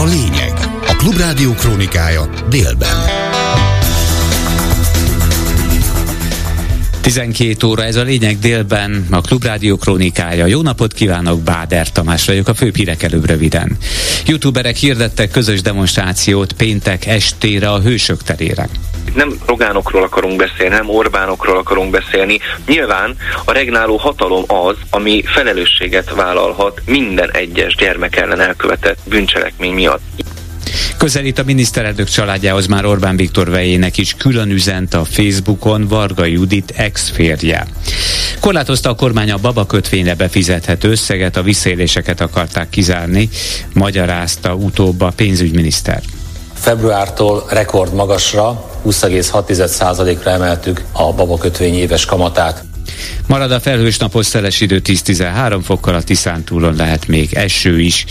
[0.00, 0.52] a lényeg.
[0.86, 3.39] A Klubrádió krónikája délben.
[7.00, 10.46] 12 óra, ez a lényeg délben, a Klubrádió krónikája.
[10.46, 13.76] Jó napot kívánok, Báder Tamás vagyok, a főbb hírek előbb röviden.
[14.26, 18.68] Youtuberek hirdettek közös demonstrációt péntek estére a Hősök terére
[19.14, 22.38] nem Rogánokról akarunk beszélni, nem Orbánokról akarunk beszélni.
[22.66, 30.00] Nyilván a regnáló hatalom az, ami felelősséget vállalhat minden egyes gyermek ellen elkövetett bűncselekmény miatt.
[31.00, 36.72] Közelít a miniszterelnök családjához már Orbán Viktor vejének is külön üzent a Facebookon Varga Judit
[36.76, 37.66] ex-férje.
[38.40, 43.28] Korlátozta a kormány a babakötvényre befizethető összeget, a visszaéléseket akarták kizárni,
[43.72, 46.02] magyarázta utóbb a pénzügyminiszter.
[46.54, 52.64] Februártól rekord magasra, 20,6%-ra emeltük a babakötvény éves kamatát.
[53.26, 58.04] Marad a felhős napos szeles idő 10-13 fokkal, a Tiszántúlon lehet még eső is.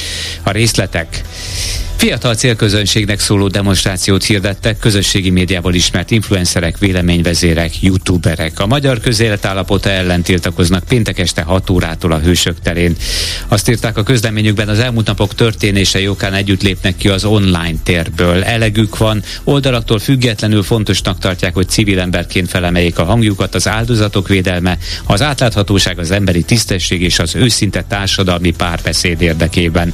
[0.43, 1.21] A részletek
[1.99, 8.59] Fiatal célközönségnek szóló demonstrációt hirdettek közösségi médiából ismert influencerek, véleményvezérek, youtuberek.
[8.59, 12.95] A magyar közélet állapota ellen tiltakoznak péntek este 6 órától a Hősök terén.
[13.47, 18.43] Azt írták a közleményükben, az elmúlt napok történése jókán együtt lépnek ki az online térből.
[18.43, 24.77] Elegük van, oldalaktól függetlenül fontosnak tartják, hogy civil emberként felemeljék a hangjukat, az áldozatok védelme,
[25.05, 29.93] az átláthatóság, az emberi tisztesség és az őszinte társadalmi párbeszéd érdekében.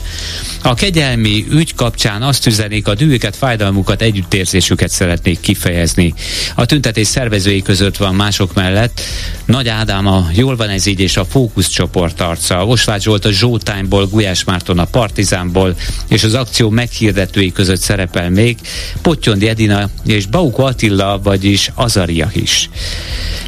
[0.66, 6.14] A kegyelmi ügy kapcsán azt üzenik, a dühüket, fájdalmukat, együttérzésüket szeretnék kifejezni.
[6.56, 9.02] A tüntetés szervezői között van mások mellett
[9.46, 13.32] Nagy Ádám a Jól van ez így és a Fókusz csoport arca, Osvágy Zsolt a
[13.32, 15.76] Zsótányból, Gulyás Márton a Partizánból
[16.08, 18.58] és az akció meghirdetői között szerepel még
[19.02, 22.70] Pottyondi Edina és Bauk Attila, vagyis Azaria is.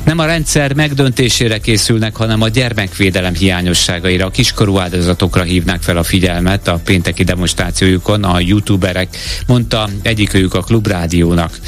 [0.03, 6.03] Nem a rendszer megdöntésére készülnek, hanem a gyermekvédelem hiányosságaira, a kiskorú áldozatokra hívnák fel a
[6.03, 11.59] figyelmet a pénteki demonstrációjukon a youtuberek, mondta egyikőjük a Klubrádiónak.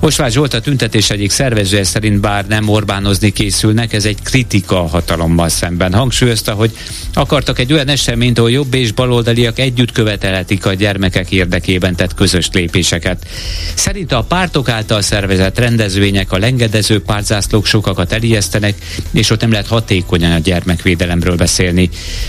[0.00, 4.86] Osvár Zsolt a tüntetés egyik szervezője szerint bár nem Orbánozni készülnek, ez egy kritika a
[4.86, 5.94] hatalommal szemben.
[5.94, 6.70] Hangsúlyozta, hogy
[7.14, 12.48] akartak egy olyan eseményt, ahol jobb és baloldaliak együtt követelhetik a gyermekek érdekében tett közös
[12.52, 13.26] lépéseket.
[13.74, 18.74] Szerint a pártok által szervezett rendezvények, a lengedező pártzászlók sokakat elijesztenek,
[19.10, 21.88] és ott nem lehet hatékonyan a gyermekvédelemről beszélni.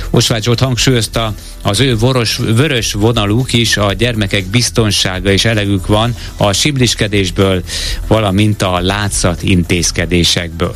[0.10, 1.34] Osvágy Zsolt hangsúlyozta,
[1.66, 7.64] az ő voros, vörös vonaluk is a gyermekek biztonsága és elegük van a simliskedésből,
[8.08, 10.76] valamint a látszat intézkedésekből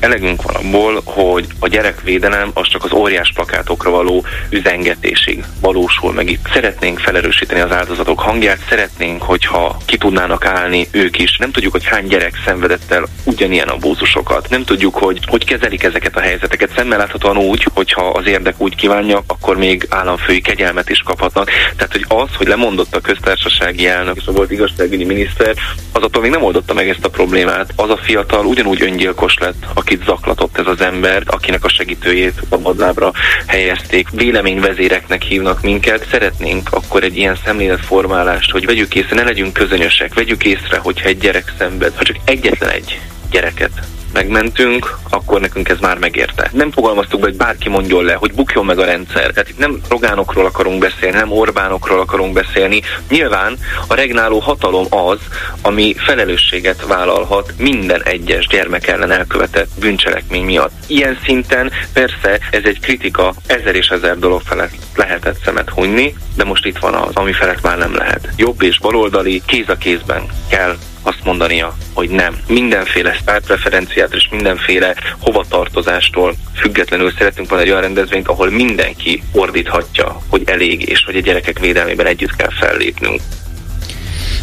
[0.00, 6.30] elegünk van abból, hogy a gyerekvédelem az csak az óriás plakátokra való üzengetésig valósul meg
[6.30, 6.46] itt.
[6.52, 11.36] Szeretnénk felerősíteni az áldozatok hangját, szeretnénk, hogyha ki tudnának állni ők is.
[11.36, 14.48] Nem tudjuk, hogy hány gyerek szenvedett el ugyanilyen abúzusokat.
[14.48, 16.70] Nem tudjuk, hogy hogy kezelik ezeket a helyzeteket.
[16.76, 21.50] Szemmel láthatóan úgy, hogyha az érdek úgy kívánja, akkor még államfői kegyelmet is kaphatnak.
[21.76, 25.54] Tehát, hogy az, hogy lemondott a köztársasági elnök és a volt igazságügyi miniszter,
[25.92, 27.72] az attól még nem oldotta meg ezt a problémát.
[27.76, 33.12] Az a fiatal ugyanúgy öngyilkos lett, akit zaklatott ez az ember, akinek a segítőjét szabadlábra
[33.46, 34.08] helyezték.
[34.10, 36.06] Véleményvezéreknek hívnak minket.
[36.10, 41.18] Szeretnénk akkor egy ilyen szemléletformálást, hogy vegyük észre, ne legyünk közönösek, vegyük észre, hogyha egy
[41.18, 43.00] gyerek szenved, ha csak egyetlen egy
[43.30, 46.50] gyereket megmentünk, akkor nekünk ez már megérte.
[46.52, 49.30] Nem fogalmaztuk be, hogy bárki mondjon le, hogy bukjon meg a rendszer.
[49.30, 52.82] Tehát itt nem Rogánokról akarunk beszélni, nem Orbánokról akarunk beszélni.
[53.08, 55.18] Nyilván a regnáló hatalom az,
[55.62, 60.72] ami felelősséget vállalhat minden egyes gyermek ellen elkövetett bűncselekmény miatt.
[60.86, 66.44] Ilyen szinten persze ez egy kritika, ezer és ezer dolog felett lehetett szemet hunyni, de
[66.44, 68.28] most itt van az, ami felett már nem lehet.
[68.36, 70.76] Jobb és baloldali kéz a kézben kell
[71.08, 72.36] azt mondania, hogy nem.
[72.48, 80.42] Mindenféle pártpreferenciát és mindenféle hovatartozástól függetlenül szeretünk volna egy olyan rendezvényt, ahol mindenki ordíthatja, hogy
[80.44, 83.20] elég, és hogy a gyerekek védelmében együtt kell fellépnünk.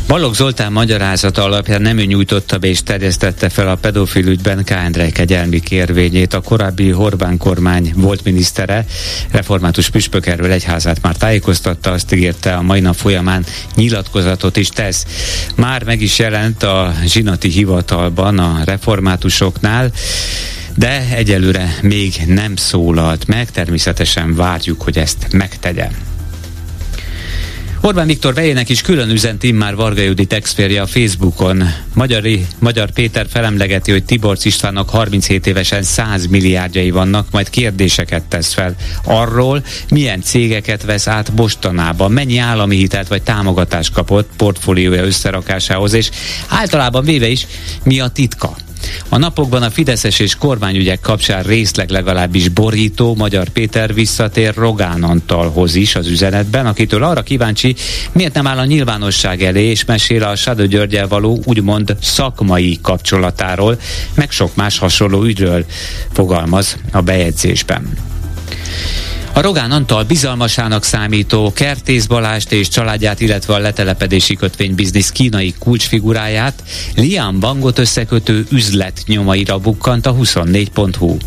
[0.07, 4.69] Balogh Zoltán magyarázata alapján nem ő nyújtotta be és terjesztette fel a pedofil ügyben K.
[4.69, 6.33] Andrej kegyelmi kérvényét.
[6.33, 8.85] A korábbi Orbán kormány volt minisztere,
[9.31, 15.05] református püspök erről egyházát már tájékoztatta, azt ígérte a mai nap folyamán nyilatkozatot is tesz.
[15.55, 19.91] Már meg is jelent a zsinati hivatalban a reformátusoknál,
[20.75, 25.89] de egyelőre még nem szólalt meg, természetesen várjuk, hogy ezt megtegye.
[27.85, 31.63] Orbán Viktor vejének is külön üzent immár Varga Judit exférje a Facebookon.
[31.93, 38.53] Magyari, Magyar Péter felemlegeti, hogy Tiborc Istvánnak 37 évesen 100 milliárdjai vannak, majd kérdéseket tesz
[38.53, 45.93] fel arról, milyen cégeket vesz át Bostanában, mennyi állami hitelt vagy támogatást kapott portfóliója összerakásához,
[45.93, 46.09] és
[46.47, 47.47] általában véve is
[47.83, 48.55] mi a titka.
[49.09, 55.75] A napokban a Fideszes és kormányügyek kapcsán részleg legalábbis borító Magyar Péter visszatér Rogán Antalhoz
[55.75, 57.75] is az üzenetben, akitől arra kíváncsi,
[58.11, 63.79] miért nem áll a nyilvánosság elé és mesél a Sádő Györgyel való úgymond szakmai kapcsolatáról,
[64.13, 65.65] meg sok más hasonló ügyről
[66.11, 67.93] fogalmaz a bejegyzésben.
[69.35, 76.63] A Rogán Antal bizalmasának számító Kertész Balást és családját, illetve a letelepedési kötvénybiznisz kínai kulcsfiguráját
[76.95, 81.17] Liam Bangot összekötő üzlet nyomaira bukkant a 24.hu.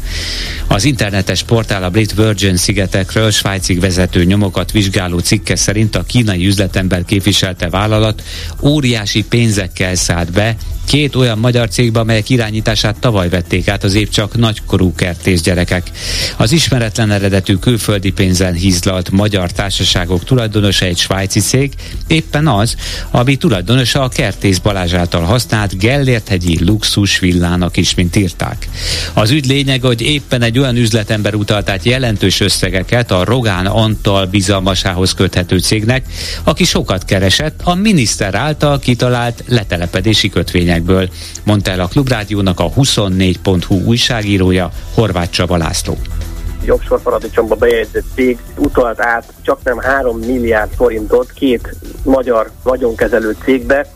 [0.67, 6.47] Az internetes portál a Brit Virgin szigetekről svájcig vezető nyomokat vizsgáló cikke szerint a kínai
[6.47, 8.23] üzletember képviselte vállalat
[8.63, 10.57] óriási pénzekkel szállt be
[10.89, 15.91] két olyan magyar cégbe, amelyek irányítását tavaly vették át az épp csak nagykorú kertész gyerekek.
[16.37, 17.57] Az ismeretlen eredetű
[17.99, 21.73] külföldi pénzen hízlalt magyar társaságok tulajdonosa egy svájci cég,
[22.07, 22.77] éppen az,
[23.11, 28.69] ami tulajdonosa a Kertész Balázs által használt Gellért-hegyi luxus villának is, mint írták.
[29.13, 34.27] Az ügy lényeg, hogy éppen egy olyan üzletember utalt át jelentős összegeket a Rogán Antal
[34.27, 36.07] bizalmasához köthető cégnek,
[36.45, 41.09] aki sokat keresett a miniszter által kitalált letelepedési kötvények eseményekből,
[41.45, 45.99] mondta el a Klubrádiónak a 24.hu újságírója Horváth Csaba László
[46.71, 51.75] offshore paradicsomba bejegyzett cég utalt át csak nem 3 milliárd forintot két
[52.05, 53.87] magyar vagyonkezelő cégbe,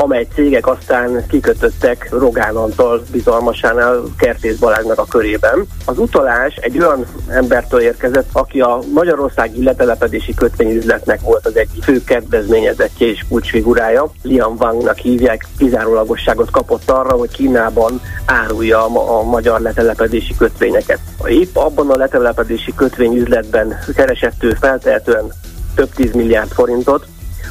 [0.00, 5.66] amely cégek aztán kikötöttek Rogán Antal bizalmasánál Kertész Balázsnak a körében.
[5.84, 12.04] Az utalás egy olyan embertől érkezett, aki a Magyarországi letelepedési kötvényüzletnek volt az egyik fő
[12.04, 14.12] kedvezményezettje és kulcsfigurája.
[14.22, 21.00] Liam Wangnak hívják, kizárólagosságot kapott arra, hogy Kínában árulja a, magyar letelepedési kötvényeket.
[21.24, 25.32] Épp abban a letelepedési kötvényüzletben keresett ő feltehetően
[25.74, 27.06] több tíz milliárd forintot,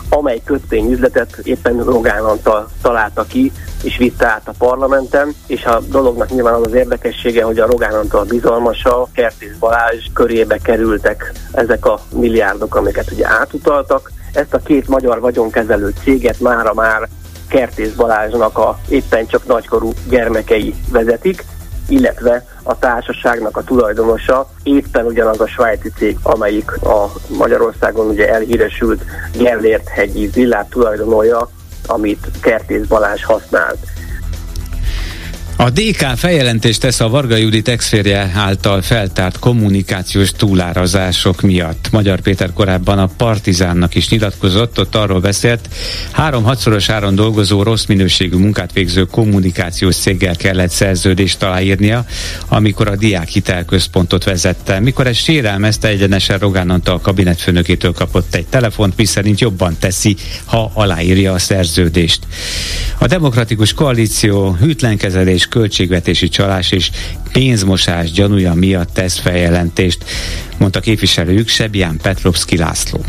[0.09, 3.51] amely kötvényüzletet éppen Rogán Antal találta ki,
[3.83, 7.93] és vitte át a parlamenten, és a dolognak nyilván az az érdekessége, hogy a Rogán
[7.93, 14.11] Antal bizalmasa, Kertész Balázs körébe kerültek ezek a milliárdok, amiket ugye átutaltak.
[14.33, 17.07] Ezt a két magyar vagyonkezelő céget mára már
[17.47, 21.45] Kertész Balázsnak a éppen csak nagykorú gyermekei vezetik,
[21.87, 29.03] illetve a társaságnak a tulajdonosa éppen ugyanaz a svájci cég, amelyik a Magyarországon ugye elhíresült
[29.37, 31.49] Gellért hegyi villát tulajdonolja,
[31.85, 33.77] amit Kertész Balázs használt.
[35.59, 41.91] A DK feljelentést tesz a Varga Judit exférje által feltárt kommunikációs túlárazások miatt.
[41.91, 45.69] Magyar Péter korábban a Partizánnak is nyilatkozott, ott arról beszélt,
[46.11, 52.05] három-hatszoros áron dolgozó rossz minőségű munkát végző kommunikációs céggel kellett szerződést aláírnia,
[52.47, 54.79] amikor a Diák Hitelközpontot vezette.
[54.79, 60.15] Mikor ez sérelmezte egyenesen Rogán Antal kabinetfőnökétől kapott egy telefont, miszerint jobban teszi,
[60.45, 62.19] ha aláírja a szerződést.
[62.97, 66.91] A Demokratikus Koalíció hűtlenkezelés költségvetési csalás és
[67.31, 70.03] pénzmosás gyanúja miatt tesz feljelentést,
[70.57, 72.99] mondta képviselőjük Sebján Petrovski László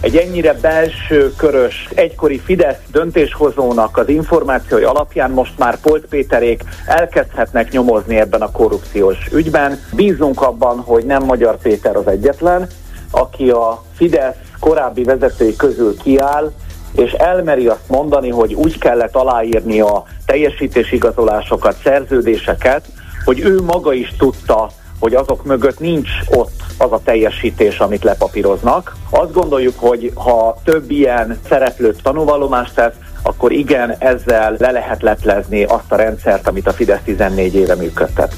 [0.00, 7.70] egy ennyire belső körös, egykori Fidesz döntéshozónak az információi alapján most már Polt Péterék elkezdhetnek
[7.70, 9.80] nyomozni ebben a korrupciós ügyben.
[9.92, 12.66] Bízunk abban, hogy nem Magyar Péter az egyetlen,
[13.10, 16.52] aki a Fidesz korábbi vezetői közül kiáll,
[17.00, 22.84] és elmeri azt mondani, hogy úgy kellett aláírni a teljesítésigazolásokat, szerződéseket,
[23.24, 28.96] hogy ő maga is tudta, hogy azok mögött nincs ott az a teljesítés, amit lepapíroznak.
[29.10, 35.64] Azt gondoljuk, hogy ha több ilyen szereplőt tanúvallomást tesz, akkor igen, ezzel le lehet leplezni
[35.64, 38.34] azt a rendszert, amit a Fidesz 14 éve működtet.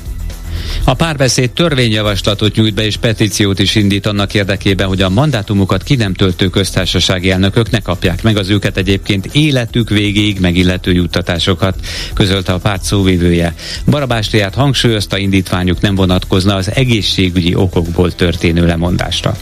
[0.84, 5.94] A párbeszéd törvényjavaslatot nyújt be és petíciót is indít annak érdekében, hogy a mandátumokat ki
[5.94, 11.74] nem töltő köztársasági elnökök ne kapják meg az őket egyébként életük végéig megillető juttatásokat,
[12.14, 13.54] közölte a párt szóvivője.
[13.86, 19.36] Barabástriát hangsúlyozta indítványuk nem vonatkozna az egészségügyi okokból történő lemondásra.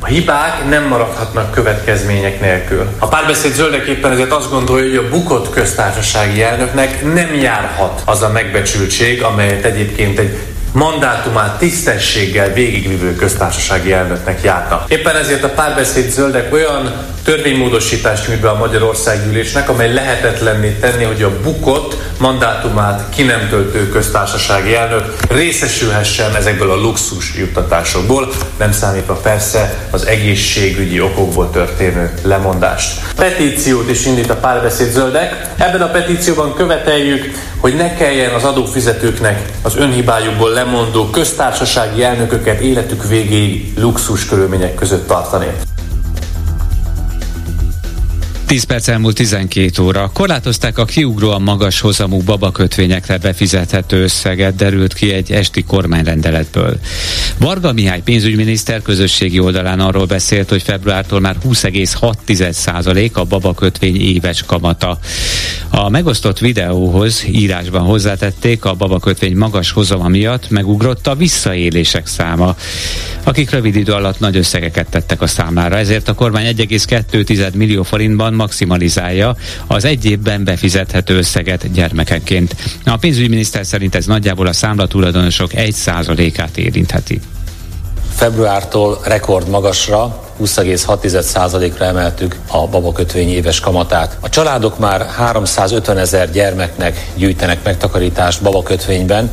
[0.00, 2.88] A hibák nem maradhatnak következmények nélkül.
[2.98, 8.30] A párbeszéd zöldeképpen ezért azt gondolja, hogy a bukott köztársasági elnöknek nem járhat az a
[8.30, 10.38] megbecsültség, amelyet egyébként egy
[10.74, 14.84] mandátumát tisztességgel végigvívő köztársasági elnöknek járna.
[14.88, 16.92] Éppen ezért a párbeszéd zöldek olyan
[17.24, 23.48] törvénymódosítást nyújt be a Magyarország gyűlésnek, amely lehetetlenné tenni, hogy a bukott mandátumát ki nem
[23.48, 32.12] töltő köztársasági elnök részesülhessen ezekből a luxus juttatásokból, nem számítva persze az egészségügyi okokból történő
[32.22, 33.00] lemondást.
[33.16, 35.52] Petíciót is indít a párbeszéd zöldek.
[35.56, 43.08] Ebben a petícióban követeljük, hogy ne kelljen az adófizetőknek az önhibájukból lemondó köztársasági elnököket életük
[43.08, 45.46] végéig luxus körülmények között tartani.
[48.46, 50.10] 10 perc elmúlt 12 óra.
[50.12, 56.78] Korlátozták a kiugróan magas hozamú babakötvényekre befizethető összeget, derült ki egy esti kormányrendeletből.
[57.38, 64.98] Varga Mihály pénzügyminiszter közösségi oldalán arról beszélt, hogy februártól már 20,6% a babakötvény éves kamata.
[65.68, 72.56] A megosztott videóhoz írásban hozzátették, a babakötvény magas hozama miatt megugrott a visszaélések száma,
[73.22, 75.76] akik rövid idő alatt nagy összegeket tettek a számlára.
[75.76, 79.36] Ezért a kormány 1,2 millió forintban maximalizálja
[79.66, 82.56] az egy évben befizethető összeget gyermekenként.
[82.84, 87.20] A pénzügyminiszter szerint ez nagyjából a számla tulajdonosok 1%-át érintheti.
[88.14, 94.16] Februártól rekord magasra 20,6%-ra emeltük a babakötvény éves kamatát.
[94.20, 99.30] A családok már 350 ezer gyermeknek gyűjtenek megtakarítást babakötvényben,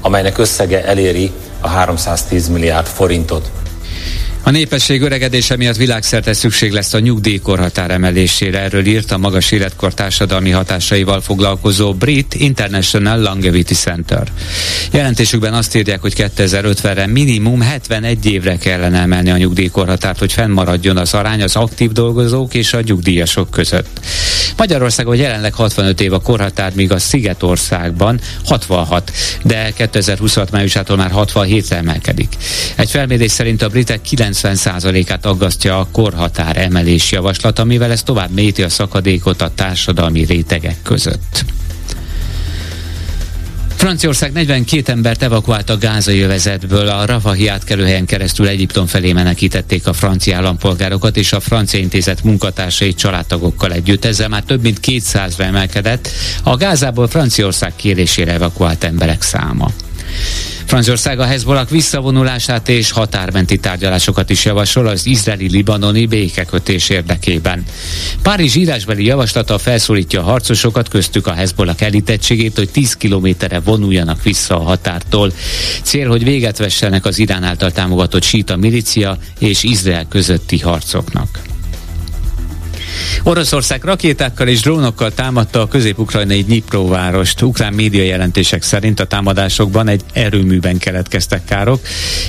[0.00, 3.50] amelynek összege eléri a 310 milliárd forintot.
[4.46, 8.60] A népesség öregedése miatt világszerte szükség lesz a nyugdíjkorhatár emelésére.
[8.60, 14.32] Erről írt a magas életkor társadalmi hatásaival foglalkozó Brit International Longevity Center.
[14.90, 21.14] Jelentésükben azt írják, hogy 2050-re minimum 71 évre kellene emelni a nyugdíjkorhatárt, hogy fennmaradjon az
[21.14, 24.00] arány az aktív dolgozók és a nyugdíjasok között.
[24.56, 31.76] Magyarországon jelenleg 65 év a korhatár, míg a Szigetországban 66, de 2026 májusától már 67-re
[31.76, 32.36] emelkedik.
[32.76, 38.30] Egy felmérés szerint a britek 9 90%-át aggasztja a korhatár emelés javaslata, mivel ez tovább
[38.30, 41.44] méti a szakadékot a társadalmi rétegek között.
[43.84, 46.88] Franciaország 42 embert evakuált a gázai övezetből.
[46.88, 52.94] A Rafahi átkelőhelyen keresztül Egyiptom felé menekítették a francia állampolgárokat és a francia intézet munkatársai
[52.94, 54.04] családtagokkal együtt.
[54.04, 56.08] Ezzel már több mint 200-ra emelkedett
[56.42, 59.70] a Gázából Franciaország kérésére evakuált emberek száma.
[60.64, 67.64] Franciaország a Hezbollah visszavonulását és határmenti tárgyalásokat is javasol az izraeli-libanoni békekötés érdekében.
[68.22, 74.60] Párizs írásbeli javaslata felszólítja a harcosokat, köztük a Hezbollah elítettségét, hogy 10 kilométerre vonuljanak vissza
[74.60, 75.32] a határtól.
[75.82, 81.53] Cél, hogy véget vessenek az Irán által támogatott síta milícia és Izrael közötti harcoknak.
[83.22, 87.42] Oroszország rakétákkal és drónokkal támadta a közép-ukrajnai Dnipróvárost.
[87.42, 91.80] Ukrán média jelentések szerint a támadásokban egy erőműben keletkeztek károk,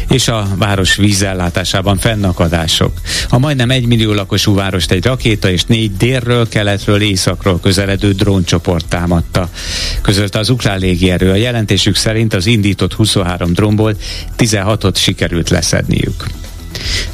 [0.09, 2.91] és a város vízellátásában fennakadások.
[3.29, 8.85] A majdnem egy millió lakosú várost egy rakéta és négy délről, keletről, északról közeledő dróncsoport
[8.87, 9.49] támadta.
[10.01, 11.31] Közölte az ukrán légierő.
[11.31, 13.95] A jelentésük szerint az indított 23 drónból
[14.37, 16.44] 16-ot sikerült leszedniük.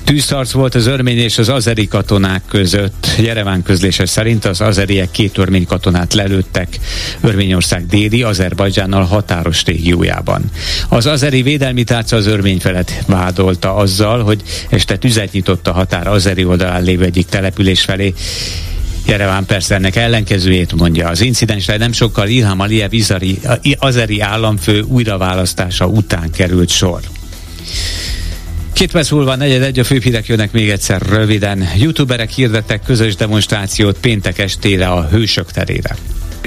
[0.03, 3.07] Tűzharc volt az örmény és az azeri katonák között.
[3.19, 6.79] Jereván közlése szerint az azeriek két örmény katonát lelőttek
[7.21, 10.43] Örményország déli, Azerbajdzsánnal határos régiójában.
[10.89, 16.07] Az azeri védelmi tárca az örmény felett vádolta azzal, hogy este tüzet nyitott a határ
[16.07, 18.13] azeri oldalán lévő egyik település felé,
[19.05, 21.09] Jereván persze ennek ellenkezőjét mondja.
[21.09, 22.91] Az incidensre nem sokkal Ilham Aliyev
[23.77, 26.99] azeri államfő újraválasztása után került sor.
[28.81, 31.67] Két perc múlva negyed egy a főhírek jönnek még egyszer röviden.
[31.77, 35.95] Youtuberek hirdettek közös demonstrációt péntek estére a Hősök terére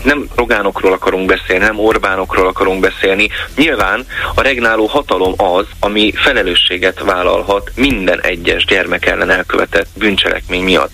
[0.04, 3.28] nem Rogánokról akarunk beszélni, nem Orbánokról akarunk beszélni.
[3.56, 10.92] Nyilván a regnáló hatalom az, ami felelősséget vállalhat minden egyes gyermek ellen elkövetett bűncselekmény miatt.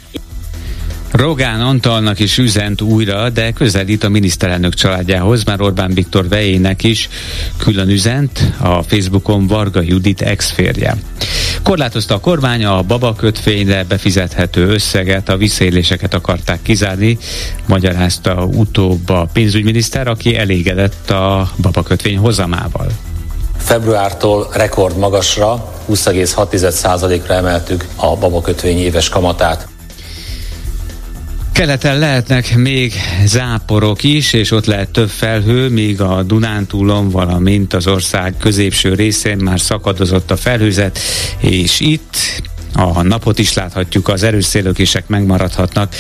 [1.11, 7.09] Rogán Antalnak is üzent újra, de közelít a miniszterelnök családjához, már Orbán Viktor vejének is
[7.57, 10.97] külön üzent a Facebookon Varga Judit ex-férje.
[11.63, 17.19] Korlátozta a kormány a babakötvényre befizethető összeget, a visszaéléseket akarták kizárni,
[17.67, 22.87] magyarázta utóbb a pénzügyminiszter, aki elégedett a babakötvény hozamával.
[23.57, 29.69] Februártól rekord magasra, 20,6%-ra emeltük a babakötvény éves kamatát.
[31.53, 32.93] Keleten lehetnek még
[33.25, 39.37] záporok is, és ott lehet több felhő, míg a Dunántúlon, valamint az ország középső részén
[39.37, 40.99] már szakadozott a felhőzet,
[41.39, 42.43] és itt
[42.73, 45.95] a napot is láthatjuk, az erős szélökések megmaradhatnak.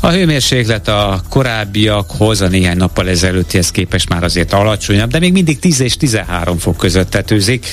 [0.00, 5.58] A hőmérséklet a korábbiakhoz, a néhány nappal ezelőttihez képest már azért alacsonyabb, de még mindig
[5.58, 7.66] 10 és 13 fok között tetőzik.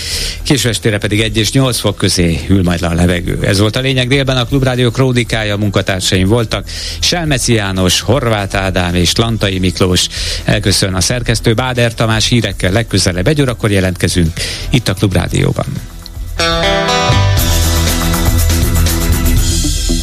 [0.44, 3.40] Késő estére pedig 1 és 8 fok közé hűl majd le a levegő.
[3.44, 6.66] Ez volt a lényeg délben a Klubrádió krónikája, munkatársaim voltak.
[7.00, 10.08] Selmeci János, Horváth Ádám és Lantai Miklós.
[10.44, 14.34] Elköszön a szerkesztő Báder Tamás hírekkel legközelebb egy órakor jelentkezünk
[14.70, 15.66] itt a Klubrádióban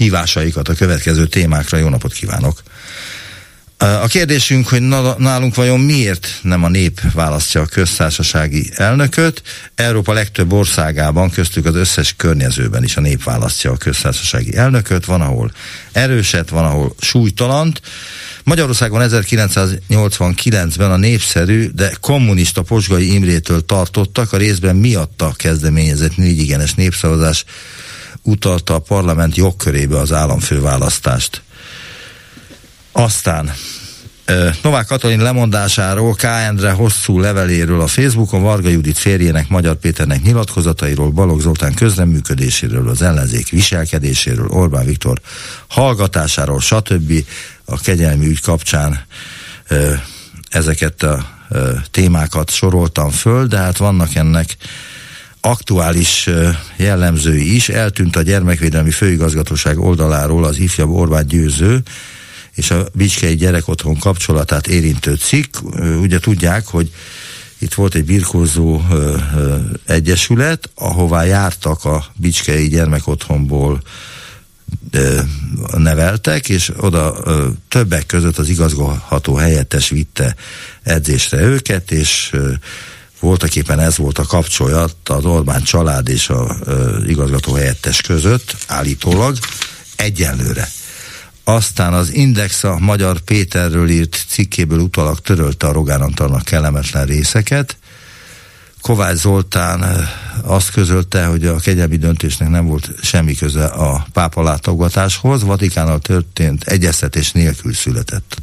[0.00, 1.78] hívásaikat a következő témákra.
[1.78, 2.62] Jó napot kívánok!
[3.76, 4.82] A kérdésünk, hogy
[5.18, 9.42] nálunk vajon miért nem a nép választja a köztársasági elnököt?
[9.74, 15.04] Európa legtöbb országában, köztük az összes környezőben is a nép választja a köztársasági elnököt.
[15.04, 15.52] Van, ahol
[15.92, 17.80] erőset, van, ahol súlytalant.
[18.44, 27.44] Magyarországon 1989-ben a népszerű, de kommunista Posgai Imrétől tartottak, a részben miatta kezdeményezett négyigenes népszavazás
[28.22, 31.42] utalta a parlament jogkörébe az államfőválasztást.
[32.92, 33.52] Aztán
[34.62, 36.22] Novák Katalin lemondásáról, K.
[36.22, 43.02] Endre hosszú leveléről a Facebookon, Varga Judit férjének, Magyar Péternek nyilatkozatairól, Balogh Zoltán közreműködéséről, az
[43.02, 45.20] ellenzék viselkedéséről, Orbán Viktor
[45.68, 47.12] hallgatásáról, stb.
[47.64, 49.00] a kegyelmi ügy kapcsán
[50.50, 51.26] ezeket a
[51.90, 54.56] témákat soroltam föl, de hát vannak ennek
[55.40, 56.28] aktuális
[56.76, 57.68] jellemzői is.
[57.68, 61.82] Eltűnt a gyermekvédelmi főigazgatóság oldaláról az ifjabb Orbán győző,
[62.54, 65.56] és a Bicskei gyerekotthon kapcsolatát érintő cikk.
[66.00, 66.92] Ugye tudják, hogy
[67.58, 69.56] itt volt egy birkózó ö, ö,
[69.86, 73.82] egyesület, ahová jártak a Bicskei gyermekotthonból
[74.90, 75.20] ö,
[75.76, 77.16] neveltek, és oda
[77.68, 80.34] többek között az igazgató helyettes vitte
[80.82, 82.32] edzésre őket, és
[83.20, 88.56] voltak éppen ez volt a kapcsolat az Orbán család és a ö, igazgató helyettes között,
[88.66, 89.38] állítólag,
[89.96, 90.68] egyenlőre.
[91.44, 97.76] Aztán az Index a Magyar Péterről írt cikkéből utalak törölte a Rogán Antalnak kellemetlen részeket.
[98.80, 100.08] Kovács Zoltán
[100.42, 105.42] azt közölte, hogy a kegyelmi döntésnek nem volt semmi köze a pápa látogatáshoz.
[105.42, 108.36] Vatikánnal történt egyeztetés nélkül született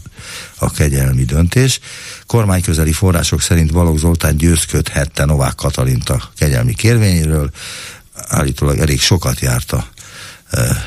[0.55, 1.79] a kegyelmi döntés.
[2.25, 7.49] Kormányközeli források szerint Balogh Zoltán győzködhette Novák Katalint a kegyelmi kérvényéről.
[8.27, 9.87] Állítólag elég sokat járta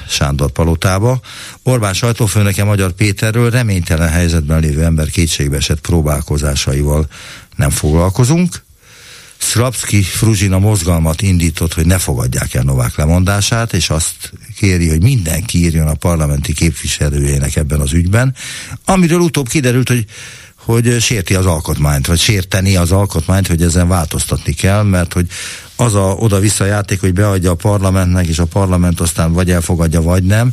[0.09, 1.21] Sándor palotába.
[1.63, 5.09] Orbán sajtófőnöke Magyar Péterről reménytelen helyzetben lévő ember
[5.53, 7.07] esett próbálkozásaival
[7.57, 8.63] nem foglalkozunk.
[9.41, 15.59] Szrapszki Fruzsina mozgalmat indított, hogy ne fogadják el Novák lemondását, és azt kéri, hogy mindenki
[15.59, 18.35] írjon a parlamenti képviselőjének ebben az ügyben,
[18.85, 20.05] amiről utóbb kiderült, hogy
[20.65, 25.27] hogy sérti az alkotmányt, vagy sérteni az alkotmányt, hogy ezen változtatni kell, mert hogy
[25.77, 30.25] az a oda-vissza játék, hogy beadja a parlamentnek, és a parlament aztán vagy elfogadja, vagy
[30.25, 30.53] nem,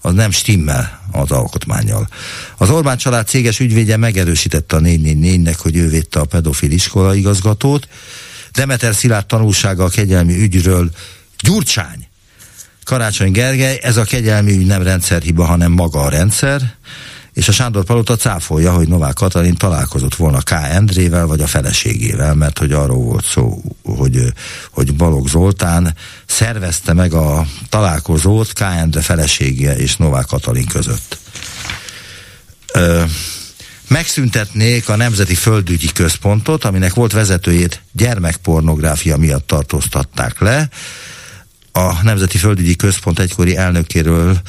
[0.00, 2.08] az nem stimmel az alkotmányjal.
[2.56, 7.88] Az Orbán család céges ügyvédje megerősítette a 444-nek, hogy ő védte a pedofil iskola igazgatót.
[8.56, 10.90] Demeter Szilárd tanulsága a kegyelmi ügyről
[11.38, 12.06] Gyurcsány.
[12.84, 16.74] Karácsony Gergely, ez a kegyelmi ügy nem rendszerhiba, hanem maga a rendszer
[17.36, 20.50] és a Sándor Palota cáfolja, hogy Novák Katalin találkozott volna K.
[20.50, 24.32] Endrével, vagy a feleségével, mert hogy arról volt szó, hogy,
[24.70, 25.94] hogy Balogh Zoltán
[26.26, 28.60] szervezte meg a találkozót K.
[28.60, 31.18] Endre felesége és Novák Katalin között.
[32.72, 33.02] Ö,
[33.88, 40.68] megszüntetnék a Nemzeti Földügyi Központot, aminek volt vezetőjét gyermekpornográfia miatt tartóztatták le.
[41.72, 44.40] A Nemzeti Földügyi Központ egykori elnökéről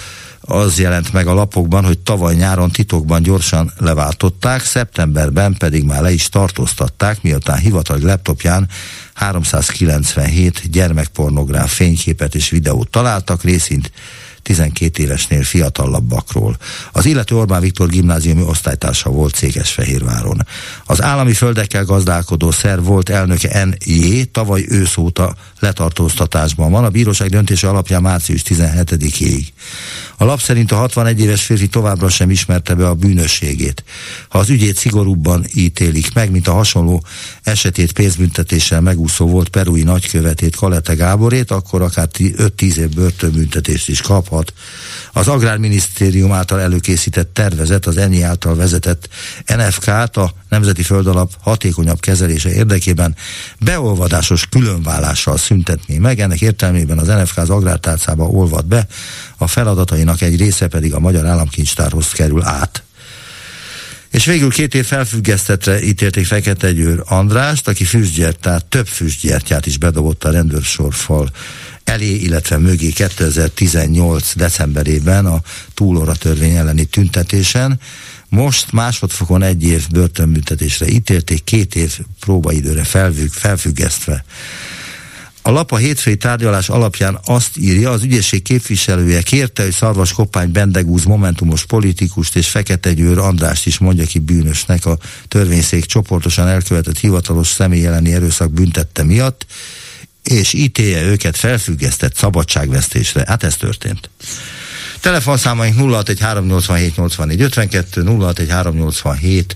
[0.42, 6.12] az jelent meg a lapokban, hogy tavaly nyáron titokban gyorsan leváltották, szeptemberben pedig már le
[6.12, 8.70] is tartóztatták, miután hivatali laptopján
[9.14, 13.92] 397 gyermekpornográf fényképet és videót találtak, részint
[14.48, 16.58] 12 évesnél fiatalabbakról.
[16.92, 20.46] Az illető Orbán Viktor gimnáziumi osztálytársa volt Székesfehérváron.
[20.86, 24.22] Az állami földekkel gazdálkodó szerv volt elnöke N.J.
[24.22, 26.84] tavaly ősz óta letartóztatásban van.
[26.84, 29.46] A bíróság döntése alapján március 17-ig.
[30.20, 33.84] A lap szerint a 61 éves férfi továbbra sem ismerte be a bűnösségét.
[34.30, 37.04] Ha az ügyét szigorúbban ítélik meg, mint a hasonló
[37.44, 44.54] esetét pénzbüntetéssel megúszó volt perui nagykövetét Kalete Gáborét, akkor akár 5-10 év börtönbüntetést is kaphat.
[45.14, 49.10] Az Agrárminisztérium által előkészített tervezet az ENI által vezetett
[49.46, 53.16] NFK-t a Nemzeti Földalap hatékonyabb kezelése érdekében
[53.60, 56.20] beolvadásos különvállással szüntetné meg.
[56.20, 58.88] Ennek értelmében az NFK az agrártárcába olvad be,
[59.38, 62.84] a feladatainak egy része pedig a Magyar Államkincstárhoz kerül át.
[64.12, 69.78] És végül két év felfüggesztetre ítélték Fekete Győr Andrást, aki füstgyert, tehát több füstgyertyát is
[69.78, 71.30] bedobott a rendőrsorfal
[71.84, 74.36] elé, illetve mögé 2018.
[74.36, 75.42] decemberében a
[75.74, 77.80] túlóra törvény elleni tüntetésen.
[78.30, 84.24] Most másodfokon egy év börtönbüntetésre ítélték, két év próbaidőre felfügg, felfüggesztve.
[85.48, 90.52] A lap a hétfői tárgyalás alapján azt írja, az ügyészség képviselője kérte, hogy Szarvas Koppány
[90.52, 96.98] Bendegúz momentumos politikust és Fekete Győr Andrást is mondja ki bűnösnek a törvényszék csoportosan elkövetett
[96.98, 99.46] hivatalos személy elleni erőszak büntette miatt,
[100.24, 103.24] és ítélje őket felfüggesztett szabadságvesztésre.
[103.28, 104.10] Hát ez történt.
[105.00, 109.56] Telefonszámaink 0613878452, 061387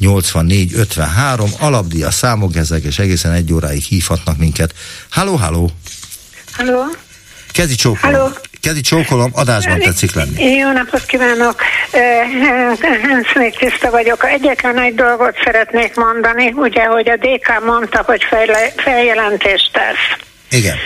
[0.00, 4.74] 53, alapdia számok ezek, és egészen egy óráig hívhatnak minket.
[5.10, 5.70] Halló, halló!
[6.52, 6.84] Halló!
[7.52, 8.14] Kezi csókolom.
[8.14, 8.32] Halló.
[8.60, 10.54] Kezi csókolom, adásban tetszik lenni.
[10.54, 11.62] Jó napot kívánok!
[13.02, 14.24] Hensznék Tiszta vagyok.
[14.24, 20.26] Egyetlen egy dolgot szeretnék mondani, ugye, hogy a DK mondta, hogy fejle, feljelentést tesz.
[20.50, 20.76] Igen.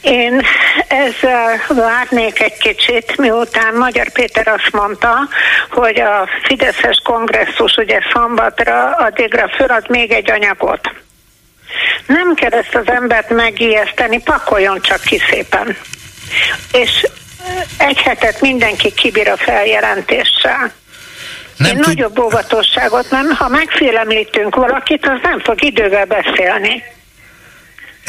[0.00, 0.42] Én
[0.88, 5.28] ezzel várnék egy kicsit, miután Magyar Péter azt mondta,
[5.70, 10.90] hogy a Fideszes kongresszus ugye szambatra addigra fölad még egy anyagot.
[12.06, 15.76] Nem kell ezt az embert megijeszteni, pakoljon csak ki szépen.
[16.72, 17.06] És
[17.78, 20.72] egy hetet mindenki kibír a feljelentéssel.
[21.56, 21.86] Nem Én tud...
[21.86, 26.82] nagyobb óvatosságot nem, ha megfélemlítünk valakit, az nem fog idővel beszélni.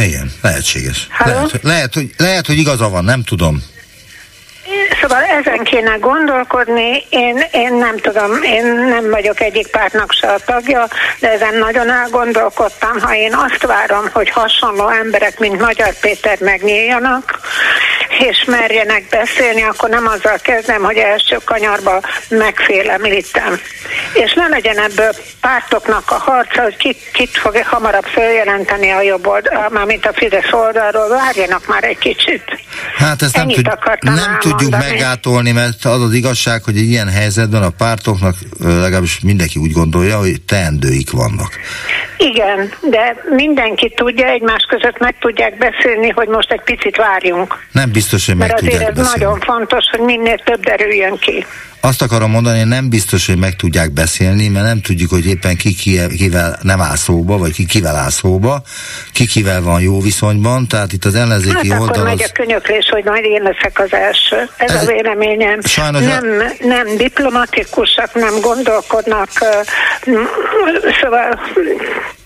[0.01, 1.07] Igen, lehetséges.
[1.25, 3.63] Lehet, lehet, hogy, lehet, hogy igaza van, nem tudom.
[5.01, 10.39] Szóval ezen kéne gondolkodni, én, én nem tudom, én nem vagyok egyik pártnak se a
[10.45, 10.87] tagja,
[11.19, 17.39] de ezen nagyon elgondolkodtam, ha én azt várom, hogy hasonló emberek, mint Magyar Péter megnyíljanak,
[18.19, 23.59] és merjenek beszélni, akkor nem azzal kezdem, hogy első kanyarba megfélemlítem.
[24.13, 29.27] És ne legyen ebből pártoknak a harca, hogy kit, kit fog hamarabb feljelenteni a jobb
[29.27, 32.43] oldal, mármint a Fidesz oldalról, várjanak már egy kicsit.
[32.97, 33.69] Hát ezt nem, tud,
[34.01, 39.59] nem tudjuk megátolni, mert az az igazság, hogy egy ilyen helyzetben a pártoknak legalábbis mindenki
[39.59, 41.59] úgy gondolja, hogy teendőik vannak.
[42.17, 47.65] Igen, de mindenki tudja, egymás között meg tudják beszélni, hogy most egy picit várjunk.
[47.71, 51.45] Nem biztos, hogy meg Mert tudják azért ez nagyon fontos, hogy minél több derüljön ki.
[51.81, 55.73] Azt akarom mondani, nem biztos, hogy meg tudják beszélni, mert nem tudjuk, hogy éppen ki
[56.17, 58.61] kivel nem áll szóba, vagy ki kivel áll szóba,
[59.13, 61.95] ki kivel van jó viszonyban, tehát itt az ellenzéki hát oldal...
[61.95, 64.49] akkor megy a könyöklés, hogy majd én leszek az első.
[64.57, 65.61] Ez, Ez a véleményem.
[65.61, 66.65] Sajnos nem, a...
[66.65, 69.29] nem diplomatikusak, nem gondolkodnak,
[71.01, 71.39] szóval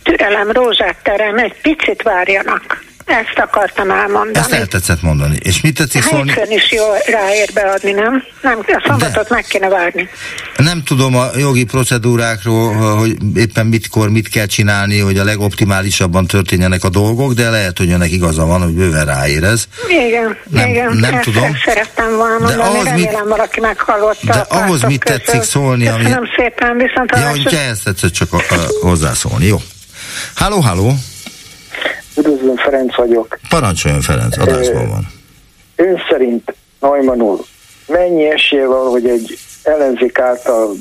[0.04, 2.84] türelem, rózsát terem, egy picit várjanak.
[3.06, 4.38] Ezt akartam elmondani.
[4.38, 5.38] Ezt el tetszett mondani.
[5.44, 6.32] És mit tetszik szólni?
[6.32, 8.24] Hétfőn is jó ráér beadni, nem?
[8.42, 9.36] Nem, a szombatot De.
[9.36, 10.10] meg kéne várni.
[10.58, 16.84] Nem tudom a jogi procedúrákról, hogy éppen mitkor mit kell csinálni, hogy a legoptimálisabban történjenek
[16.84, 19.68] a dolgok, de lehet, hogy önnek igaza van, hogy bőven ráérez.
[20.08, 20.98] Igen, nem, igen.
[20.98, 21.44] Nem ezt, tudom.
[21.44, 24.34] Ezt szerettem volna mondani, de ahhoz remélem mit, valaki meghallotta.
[24.34, 25.20] De ahhoz mit közül.
[25.20, 26.04] tetszik szólni, ami...
[26.04, 29.58] Köszönöm szépen, viszont Ja, hogy ehhez tetszett csak a, a, hozzászólni, jó.
[30.36, 30.94] Halló, halló.
[32.18, 33.40] Üdvözlöm, Ferenc vagyok.
[33.50, 35.08] Parancsoljon, Ferenc, adásban van.
[35.76, 37.40] Ön szerint, Neumann úr,
[37.88, 40.76] mennyi esélye van, hogy egy ellenzék által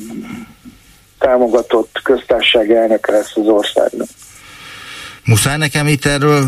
[1.18, 4.08] támogatott köztársaság elnöke lesz az országnak?
[5.24, 6.44] Muszáj nekem itt erről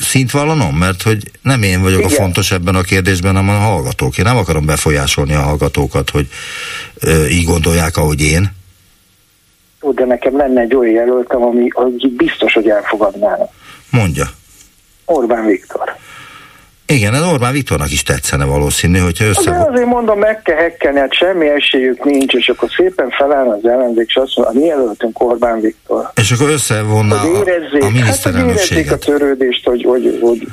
[0.00, 0.76] szint vallanom?
[0.76, 2.10] Mert hogy nem én vagyok Igen.
[2.10, 4.18] a fontos ebben a kérdésben, hanem a hallgatók.
[4.18, 6.28] Én nem akarom befolyásolni a hallgatókat, hogy
[7.00, 8.50] ö, így gondolják, ahogy én.
[9.82, 13.50] Ó, de nekem lenne egy olyan jelöltem, ami, ami biztos, hogy elfogadnának.
[13.90, 14.24] Mondja.
[15.04, 15.96] Orbán Viktor.
[16.86, 19.50] Igen, ez Orbán Viktornak is tetszene valószínű, hogyha össze...
[19.50, 23.64] De azért mondom, meg kell hekkelni, hát semmi esélyük nincs, és akkor szépen feláll az
[23.64, 26.10] ellenzék, és azt mondja, mi jelöltünk Orbán Viktor.
[26.14, 28.88] És akkor összevonna hogy érezzék, a, a miniszterelnökséget.
[28.88, 30.46] Hát, hogy érezzék a törődést, hogy, hogy, hogy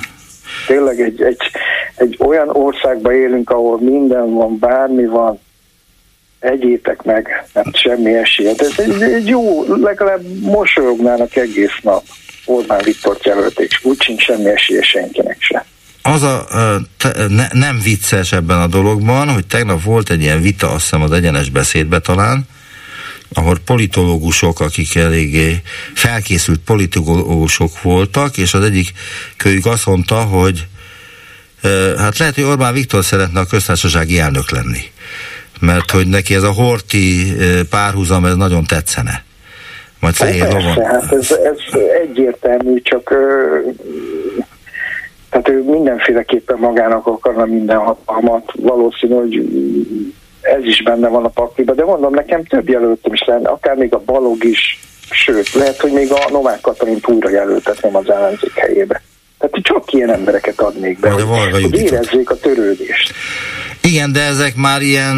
[0.66, 1.38] tényleg egy, egy,
[1.94, 5.40] egy olyan országban élünk, ahol minden van, bármi van,
[6.38, 8.52] egyétek meg, nem semmi esélye.
[8.54, 12.02] De ez egy, egy jó, legalább mosolyognának egész nap.
[12.44, 15.66] Orbán Viktor jelölték, és úgy sincs semmi esélye senkinek se.
[16.02, 16.46] Az a
[17.28, 21.12] ne, nem vicces ebben a dologban, hogy tegnap volt egy ilyen vita, azt hiszem az
[21.12, 22.46] egyenes beszédbe talán,
[23.32, 25.62] ahol politológusok, akik eléggé
[25.94, 28.92] felkészült politológusok voltak, és az egyik
[29.36, 30.66] kölyük azt mondta, hogy
[31.96, 34.82] hát lehet, hogy Orbán Viktor szeretne a köztársasági elnök lenni.
[35.60, 37.34] Mert hogy neki ez a horti
[37.70, 39.24] párhuzam, ez nagyon tetszene.
[40.04, 40.84] Majd fehér lovon.
[40.84, 43.14] Hát ez, ez egyértelmű, csak
[45.30, 48.52] tehát ő mindenféleképpen magának akarna minden hatalmat.
[48.56, 49.48] Valószínű, hogy
[50.40, 53.94] ez is benne van a pakliba, de mondom, nekem több jelöltem is lenne, akár még
[53.94, 54.78] a Balog is,
[55.10, 59.02] sőt, lehet, hogy még a Novák Katalint újra jelöltetném az ellenzék helyébe.
[59.38, 63.12] Tehát csak ilyen embereket adnék be, hogy, hogy érezzék a törődést.
[63.82, 65.16] Igen, de ezek már ilyen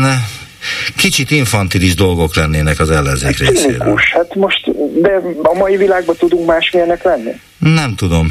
[0.96, 3.94] kicsit infantilis dolgok lennének az ellenzék hát részéről.
[4.12, 7.33] Hát most, de a mai világban tudunk másmilyenek lenni?
[7.59, 8.26] Nem tudom.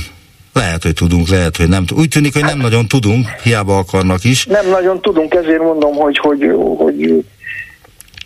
[0.53, 1.85] Lehet, hogy tudunk, lehet, hogy nem.
[1.95, 4.45] Úgy tűnik, hogy nem nagyon tudunk, hiába akarnak is.
[4.45, 6.99] Nem nagyon tudunk, ezért mondom, hogy, hogy, hogy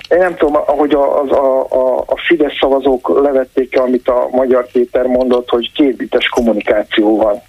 [0.10, 5.06] én nem tudom, hogy a, a, a, a Fidesz szavazók levették amit a Magyar Péter
[5.06, 7.41] mondott, hogy kétbites kommunikáció van.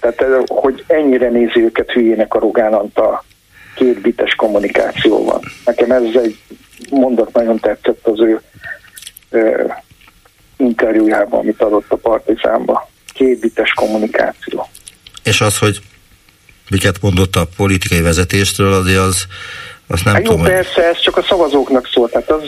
[0.00, 3.24] Tehát, hogy ennyire nézi őket hülyének a Rogán Antal
[3.78, 5.40] kétbites kommunikáció van.
[5.64, 6.38] Nekem ez egy
[6.90, 8.40] mondat nagyon tetszett az ő
[9.30, 9.64] ö,
[10.56, 12.88] interjújában, amit adott a Partizánba.
[13.14, 14.68] Kétbites kommunikáció.
[15.22, 15.80] És az, hogy
[16.70, 19.26] miket mondott a politikai vezetéstől, azért az,
[19.86, 20.38] azt nem hát tudom.
[20.38, 22.08] Jó, persze, ez csak a szavazóknak szól.
[22.08, 22.42] Tehát az,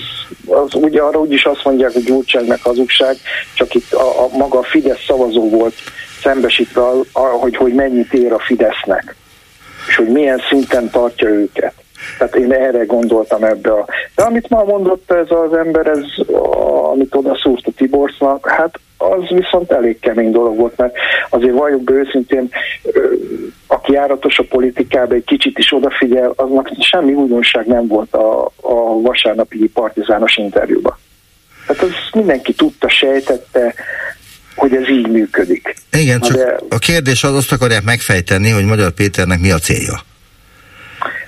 [0.46, 3.16] az ugye arra úgyis azt mondják, hogy gyurcsány meg hazugság,
[3.54, 5.74] csak itt a, a maga a Fidesz szavazó volt
[6.22, 6.80] szembesítve,
[7.12, 9.16] hogy, hogy mennyit ér a Fidesznek,
[9.88, 11.74] és hogy milyen szinten tartja őket.
[12.18, 13.86] Tehát én erre gondoltam ebbe a...
[14.14, 18.80] De amit ma mondott ez az ember, ez, a, amit oda szúrt a Tiborsznak, hát
[18.98, 20.94] az viszont elég kemény dolog volt, mert
[21.30, 22.48] azért valljuk be őszintén,
[23.66, 29.00] aki járatos a politikába, egy kicsit is odafigyel, aznak semmi újdonság nem volt a, a
[29.00, 30.96] vasárnapi partizános interjúban.
[31.66, 33.74] Tehát az mindenki tudta, sejtette,
[34.54, 35.74] hogy ez így működik.
[35.92, 36.60] Igen, csak de...
[36.68, 40.04] a kérdés az azt akarják megfejteni, hogy Magyar Péternek mi a célja.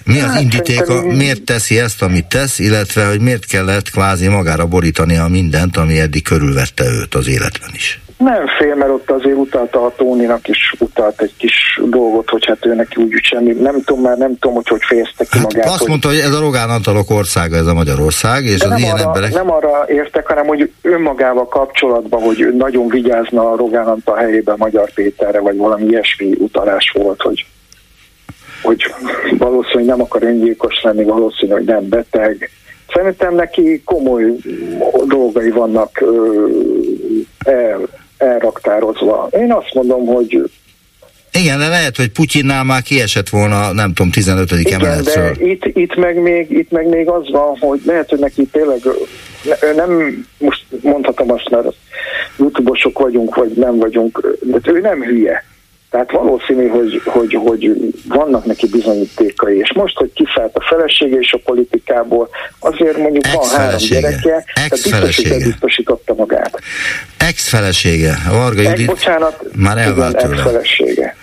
[0.05, 1.17] Mi az hát, indítéka, szerintem...
[1.17, 6.01] miért teszi ezt, amit tesz, illetve hogy miért kellett kvázi magára borítani a mindent, ami
[6.01, 8.01] eddig körülvette őt az életben is?
[8.25, 12.67] Nem fél, mert ott azért utalta a Tóninak is utalt egy kis dolgot, hogy hát
[12.67, 15.67] ő neki úgy semmi, nem tudom már, nem tudom, hogy hogy fejezte ki hát magát.
[15.67, 15.89] Azt hogy...
[15.89, 18.95] mondta, hogy ez a Rogán Antalok országa, ez a Magyarország, és De az nem ilyen
[18.95, 19.33] arra, emberek...
[19.33, 24.93] Nem arra értek, hanem hogy önmagával kapcsolatban, hogy nagyon vigyázna a Rogán Antal helyében Magyar
[24.95, 27.47] Péterre, vagy valami ilyesmi utalás volt, hogy
[28.63, 28.95] hogy
[29.39, 32.51] valószínűleg nem akar öngyilkos lenni, valószínű, hogy nem beteg.
[32.93, 34.25] Szerintem neki komoly
[35.05, 36.05] dolgai vannak
[37.45, 37.89] el,
[38.23, 39.29] elraktározva.
[39.31, 40.51] Én azt mondom, hogy
[41.33, 44.51] igen, de lehet, hogy Putyinnál már kiesett volna, nem tudom, 15.
[44.51, 45.33] Igen, emeletről.
[45.33, 48.81] de itt, itt, meg még, itt meg még az van, hogy lehet, hogy neki tényleg
[49.61, 51.75] ő nem, most mondhatom azt, mert
[52.39, 55.45] youtube vagyunk, vagy nem vagyunk, de ő nem hülye.
[55.93, 57.71] Tehát valószínű, hogy, hogy, hogy
[58.09, 62.29] vannak neki bizonyítékai, és most, hogy kiszállt a felesége és a politikából,
[62.59, 66.61] azért mondjuk van három gyereke, tehát biztos, hogy biztosította magát.
[67.17, 70.35] Ex-felesége, Varga Judit, bocsánat, már elvált tőle.
[70.35, 71.17] Ex-felesége.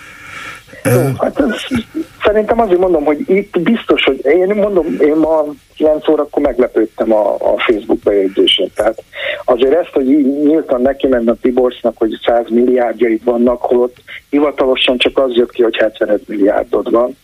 [0.84, 1.80] Jó, hát ez,
[2.24, 7.34] szerintem azért mondom, hogy itt biztos, hogy én mondom, én ma 9 órakor meglepődtem a,
[7.34, 8.72] a Facebook bejegyzésen.
[8.76, 9.04] Tehát
[9.46, 13.98] azért ezt, hogy így nyíltan neki menne a Tiborsznak, hogy 100 milliárdjaid vannak, holott
[14.30, 17.18] hivatalosan csak az jött ki, hogy 75 milliárdod van,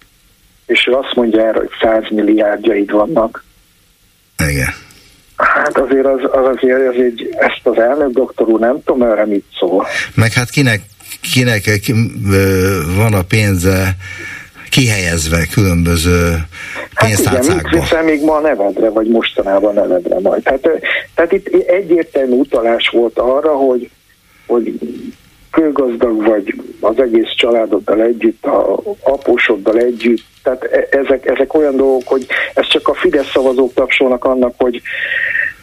[0.66, 3.44] és ő azt mondja erre, hogy 100 milliárdjaid vannak.
[4.50, 4.74] Igen.
[5.38, 9.26] Hát azért az, az azért, az egy, ezt az elnök doktor úr nem tudom erre
[9.26, 9.86] mit szól.
[10.16, 10.82] Meg hát kinek
[11.22, 11.94] kinek ki,
[12.96, 13.96] van a pénze
[14.70, 16.46] kihelyezve különböző
[17.00, 17.82] pénztárcákba.
[17.82, 20.44] Hát igen, még ma a nevedre, vagy mostanában nevedre majd.
[20.44, 20.70] Tehát,
[21.16, 23.90] tehát itt egyértelmű utalás volt arra, hogy,
[24.48, 24.74] hogy
[25.52, 32.08] kőgazdag vagy az egész családoddal együtt, a apósoddal együtt, tehát e, ezek, ezek olyan dolgok,
[32.08, 34.82] hogy ez csak a Fidesz szavazók tapsolnak annak, hogy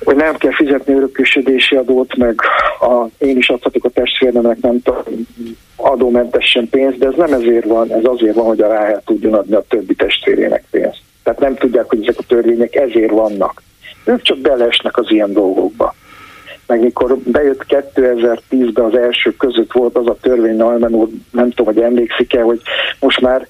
[0.05, 2.41] hogy nem kell fizetni örökösödési adót, meg
[2.81, 5.03] a, én is adhatok a testvéremnek nem tudom,
[5.77, 9.55] adómentesen pénzt, de ez nem ezért van, ez azért van, hogy a ráját tudjon adni
[9.55, 11.01] a többi testvérének pénzt.
[11.23, 13.62] Tehát nem tudják, hogy ezek a törvények ezért vannak.
[14.05, 15.95] Ők csak belesnek az ilyen dolgokba.
[16.67, 21.75] Meg mikor bejött 2010-ben az első között volt az a törvény, Neumann úr, nem tudom,
[21.75, 22.61] hogy emlékszik-e, hogy
[23.01, 23.47] most már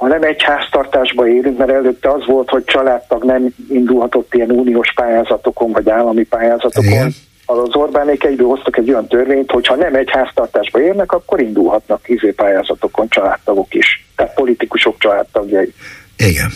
[0.00, 4.92] ha nem egy háztartásba élünk, mert előtte az volt, hogy családtag nem indulhatott ilyen uniós
[4.94, 7.14] pályázatokon, vagy állami pályázatokon, Igen.
[7.46, 12.08] az Orbánék egyből hoztak egy olyan törvényt, hogy ha nem egy háztartásba érnek, akkor indulhatnak
[12.08, 14.06] izé pályázatokon családtagok is.
[14.16, 15.74] Tehát politikusok családtagjai.
[16.16, 16.50] Igen.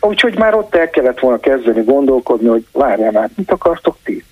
[0.00, 4.24] Úgyhogy már ott el kellett volna kezdeni gondolkodni, hogy várjál már, mit akartok ti?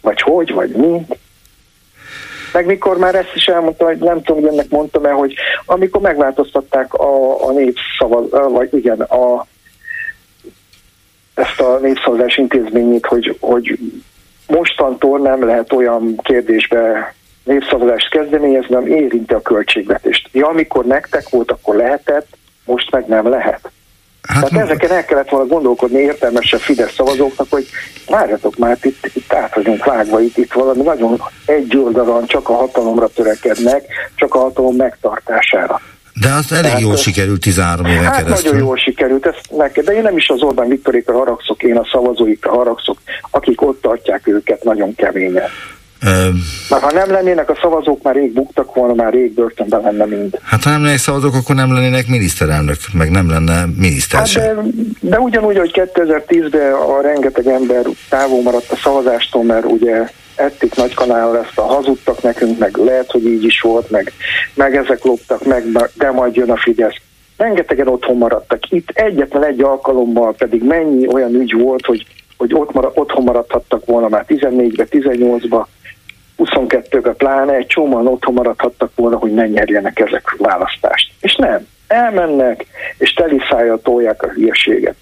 [0.00, 1.06] Vagy hogy, vagy mi?
[2.54, 5.34] Meg mikor már ezt is elmondtam, hogy nem tudom, hogy ennek mondtam el, hogy
[5.66, 9.46] amikor megváltoztatták a, a népszavaz, vagy igen, a,
[11.34, 13.78] ezt a népszavazás intézményét, hogy, hogy
[14.46, 17.14] mostantól nem lehet olyan kérdésbe
[17.44, 20.28] népszavazást kezdeményezni, nem érinti a költségvetést.
[20.32, 22.26] Ja, amikor nektek volt, akkor lehetett,
[22.64, 23.70] most meg nem lehet.
[24.28, 27.66] Hát Tehát ezeken el kellett volna gondolkodni értelmesen Fidesz szavazóknak, hogy
[28.06, 32.52] várjatok már, itt, itt át vagyunk vágva, itt, itt valami nagyon egy oldalon csak a
[32.52, 33.84] hatalomra törekednek,
[34.14, 35.80] csak a hatalom megtartására.
[36.20, 38.50] De az elég Tehát, jól sikerült 13 éven hát keresztül.
[38.50, 41.88] nagyon jól sikerült, ezt neked, de én nem is az Orbán Viktorékra haragszok, én a
[41.92, 42.98] szavazóikra haragszok,
[43.30, 45.48] akik ott tartják őket nagyon keményen.
[46.70, 50.38] Már ha nem lennének a szavazók, már rég buktak volna, már rég börtönben lenne mind.
[50.42, 54.54] Hát ha nem lennének szavazók, akkor nem lennének miniszterelnök, meg nem lenne miniszter hát de,
[55.00, 60.94] de ugyanúgy, hogy 2010-ben a rengeteg ember távol maradt a szavazástól, mert ugye ettik nagy
[60.94, 64.12] kanál ezt a hazudtak nekünk, meg lehet, hogy így is volt, meg,
[64.54, 65.64] meg ezek loptak meg,
[65.94, 66.94] de majd jön a Fidesz.
[67.36, 68.70] Rengetegen otthon maradtak.
[68.70, 73.86] Itt egyetlen egy alkalommal pedig mennyi olyan ügy volt, hogy, hogy ott marad, otthon maradhattak
[73.86, 75.64] volna már 14-be, 18-ba,
[76.38, 81.12] 22-be pláne, egy csomóan otthon maradhattak volna, hogy ne nyerjenek ezek választást.
[81.20, 81.66] És nem.
[81.86, 82.66] Elmennek,
[82.98, 84.96] és teli szájjal tolják a hülyeséget.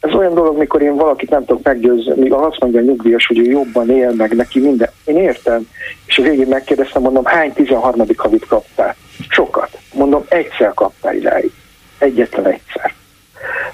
[0.00, 3.38] Ez olyan dolog, mikor én valakit nem tudok meggyőzni, míg azt mondja a nyugdíjas, hogy
[3.38, 4.90] ő jobban él meg neki minden.
[5.04, 5.68] Én értem,
[6.06, 8.06] és a végén megkérdeztem, mondom, hány 13.
[8.16, 8.96] havit kaptál?
[9.28, 9.78] Sokat.
[9.94, 11.52] Mondom, egyszer kaptál idáig.
[11.98, 12.94] Egyetlen egyszer.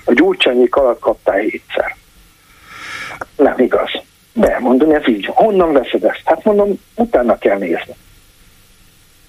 [0.05, 1.97] A gyurcsányék alatt kaptál hétszer.
[3.37, 3.91] Nem igaz.
[4.39, 5.27] De mondom, ez így.
[5.27, 6.21] Honnan veszed ezt?
[6.25, 7.95] Hát mondom, utána kell nézni.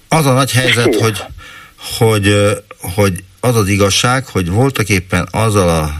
[0.08, 1.22] Az a nagy helyzet, hogy,
[1.98, 2.32] hogy,
[2.94, 5.90] hogy az az igazság, hogy voltak éppen azzal a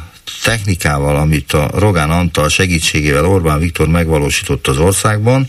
[0.44, 5.46] technikával, amit a Rogán Antal segítségével Orbán Viktor megvalósított az országban,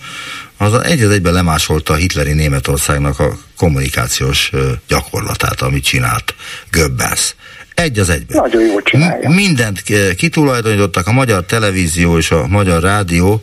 [0.57, 4.51] az egy az egyben lemásolta a hitleri Németországnak a kommunikációs
[4.87, 6.35] gyakorlatát, amit csinált
[6.71, 7.35] Göbbels.
[7.79, 8.37] Egy az egyben.
[8.41, 9.29] Nagyon jól csinálja.
[9.29, 9.83] Mindent
[10.15, 13.41] kitulajdonítottak a magyar televízió és a magyar rádió.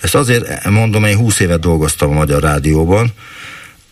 [0.00, 3.12] Ezt azért mondom, én 20 évet dolgoztam a magyar rádióban,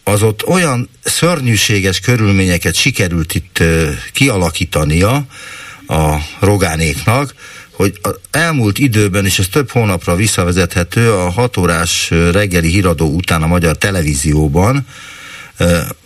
[0.05, 3.63] az ott olyan szörnyűséges körülményeket sikerült itt
[4.13, 5.27] kialakítania
[5.87, 7.35] a rogánéknak,
[7.71, 13.47] hogy az elmúlt időben, és ez több hónapra visszavezethető, a hatórás reggeli híradó után a
[13.47, 14.87] magyar televízióban,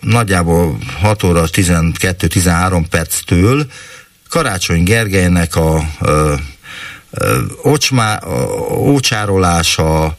[0.01, 3.67] nagyjából 6 óra 12-13 perctől
[4.29, 5.83] Karácsony Gergelynek a,
[7.63, 8.21] ocsmá,
[8.77, 10.17] ócsárolása,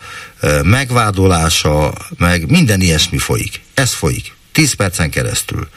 [0.64, 3.62] megvádolása, meg minden ilyesmi folyik.
[3.74, 4.38] Ez folyik.
[4.52, 5.68] 10 percen keresztül.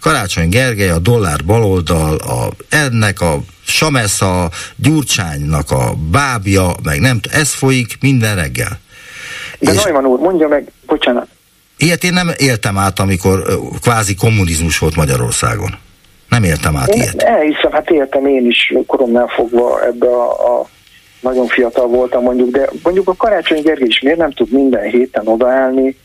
[0.00, 7.52] Karácsony Gergely, a dollár baloldal, a, ennek a Samesza, Gyurcsánynak a bábja, meg nem ez
[7.52, 8.78] folyik minden reggel.
[9.58, 9.82] De és...
[9.82, 11.28] Neumann úr, mondja meg, bocsánat,
[11.82, 13.42] Ilyet én nem éltem át, amikor
[13.82, 15.70] kvázi kommunizmus volt Magyarországon.
[16.28, 17.22] Nem éltem át én ilyet.
[17.22, 20.68] Elhiszem, hát éltem én is koromnál fogva ebbe a, a
[21.20, 25.26] nagyon fiatal voltam mondjuk, de mondjuk a Karácsony Gergely is miért nem tud minden héten
[25.26, 25.96] odaállni,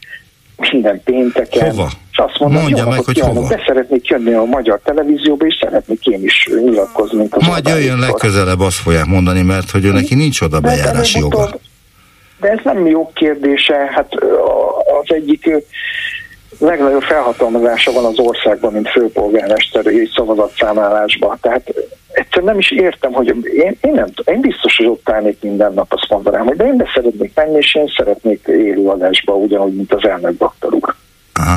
[0.71, 1.69] minden pénteken.
[1.69, 1.89] Hova?
[2.11, 3.47] És azt mondom, Mondja jó, meg, hogy kívánok, hova.
[3.47, 7.17] de szeretnék jönni a magyar televízióba, és szeretnék én is nyilatkozni.
[7.17, 11.19] Mint az Majd jöjjön legközelebb, azt fogják mondani, mert hogy ő neki nincs oda bejárási
[11.19, 11.49] joga.
[12.39, 14.07] De ez nem jó kérdése, hát
[15.05, 15.49] az egyik
[16.59, 21.37] legnagyobb felhatalmazása van az országban, mint főpolgármester egy szavazatszámlálásban.
[21.41, 21.73] Tehát
[22.11, 25.93] egyszerűen nem is értem, hogy én, én, nem, én biztos, hogy ott állnék minden nap,
[25.93, 30.07] azt mondanám, hogy de én be szeretnék menni, és én szeretnék élőadásba, ugyanúgy, mint az
[30.07, 30.95] elnök doktor úr.
[31.33, 31.55] Aha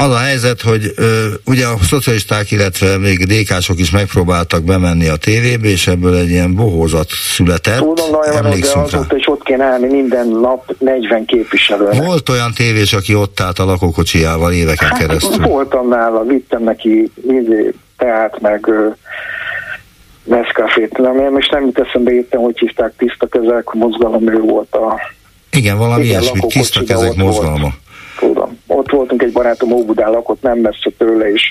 [0.00, 5.16] az a helyzet, hogy ö, ugye a szocialisták, illetve még DK-sok is megpróbáltak bemenni a
[5.16, 7.78] tévébe, és ebből egy ilyen bohózat született.
[7.78, 11.88] Tudom, de azóta is ott kéne állni minden nap 40 képviselő.
[11.90, 15.46] Volt olyan tévés, aki ott állt a lakókocsijával éveken hát, keresztül?
[15.46, 17.10] Voltam nála, vittem neki
[17.96, 18.70] teát, meg
[20.24, 24.74] Nescafét, nem, én most nem jut eszembe értem, hogy hívták tiszta kezek mozgalom, ő volt
[24.74, 25.00] a...
[25.50, 27.60] Igen, valami ilyesmi, tiszta kezek mozgalma.
[27.60, 27.74] Volt
[28.20, 28.49] tudom.
[29.00, 31.42] Voltunk egy barátom Óbudán lakott, nem messze tőle, és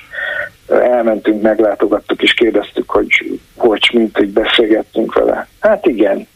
[0.68, 5.48] elmentünk, meglátogattuk, és kérdeztük, hogy hogy, mint, hogy beszélgettünk vele.
[5.60, 6.28] Hát igen.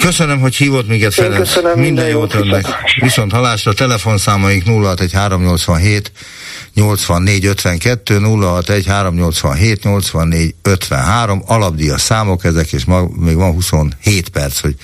[0.00, 1.36] Köszönöm, hogy hívott minket, Ferenc.
[1.36, 2.66] Köszönöm, minden, minden jót önnek.
[3.00, 6.12] Viszont halásra telefonszámaik 061387
[6.74, 14.60] 84 52 061 387 84 53 alapdíjas számok ezek, és ma még van 27 perc,
[14.60, 14.74] hogy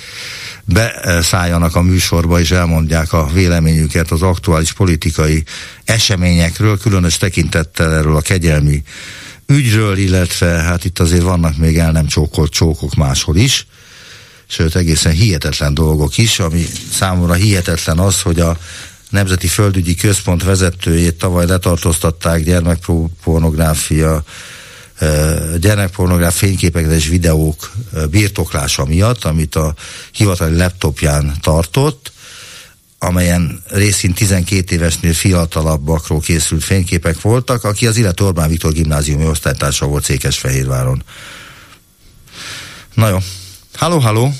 [0.72, 5.44] beszálljanak a műsorba és elmondják a véleményüket az aktuális politikai
[5.84, 8.82] eseményekről, különös tekintettel erről a kegyelmi
[9.46, 13.66] ügyről, illetve hát itt azért vannak még el nem csókolt csókok máshol is,
[14.46, 18.58] sőt egészen hihetetlen dolgok is, ami számomra hihetetlen az, hogy a
[19.10, 24.24] Nemzeti Földügyi Központ vezetőjét tavaly letartóztatták gyermekpornográfia
[25.58, 27.70] gyermekpornográf fényképek és videók
[28.10, 29.74] birtoklása miatt, amit a
[30.12, 32.12] hivatali laptopján tartott,
[32.98, 39.86] amelyen részint 12 évesnél fiatalabbakról készült fényképek voltak, aki az illető Orbán Viktor gimnáziumi osztálytársa
[39.86, 41.02] volt Székesfehérváron.
[42.94, 43.16] Na jó.
[43.76, 44.32] Halló, halló!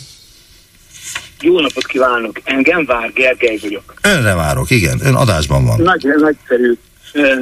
[1.41, 2.41] Jó napot kívánok!
[2.45, 3.95] Engem vár, Gergely vagyok.
[4.03, 5.01] Önre várok, igen.
[5.03, 5.81] Ön adásban van.
[5.81, 6.79] Nagy, nagyszerű.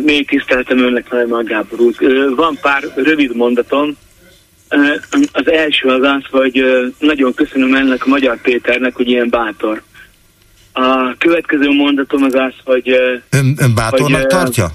[0.04, 1.94] Még tiszteltem önnek, Najman Gábor úr.
[2.36, 3.96] Van pár rövid mondatom.
[5.32, 6.62] Az első az az, hogy
[6.98, 9.82] nagyon köszönöm ennek a Magyar Péternek, hogy ilyen bátor.
[10.72, 12.88] A következő mondatom az az, hogy...
[13.30, 14.70] Ön, ön bátornak hogy, tartja?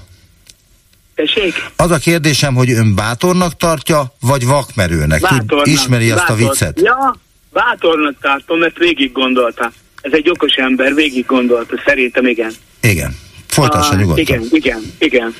[1.14, 1.54] Tessék?
[1.76, 5.20] Az a kérdésem, hogy ön bátornak tartja, vagy vakmerőnek?
[5.20, 6.22] Bátornak, Ismeri bátor.
[6.22, 6.80] ezt a viccet?
[6.80, 7.16] Ja,
[7.52, 9.72] bátornak tartom, mert végig gondolta.
[10.00, 12.52] Ez egy okos ember, végig gondolta, szerintem igen.
[12.80, 13.16] Igen.
[13.54, 14.22] Folytassa nyugodtan.
[14.22, 15.34] Igen, igen, igen.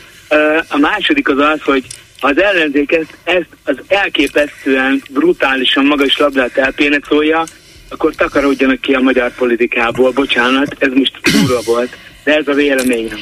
[0.68, 1.86] A második az az, hogy
[2.20, 7.44] ha az ellenzék ezt, ezt az elképesztően brutálisan magas labdát elpénecolja,
[7.88, 10.10] akkor takarodjanak ki a magyar politikából.
[10.10, 13.18] Bocsánat, ez most durva volt, de ez a véleményem.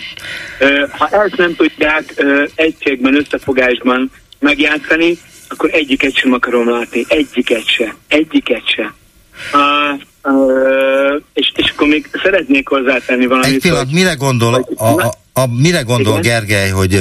[0.98, 2.24] Ha ezt nem tudják
[2.54, 5.18] egységben, összefogásban megjátszani,
[5.48, 7.04] akkor egyiket sem akarom látni.
[7.08, 7.94] Egyiket se.
[8.08, 8.94] Egyiket se.
[10.24, 13.54] Uh, és, és akkor még szeretnék hozzátenni valamit.
[13.54, 16.22] Egy pillanat, hogy, mire gondol, a, a, a, mire gondol igen?
[16.22, 16.98] Gergely, hogy,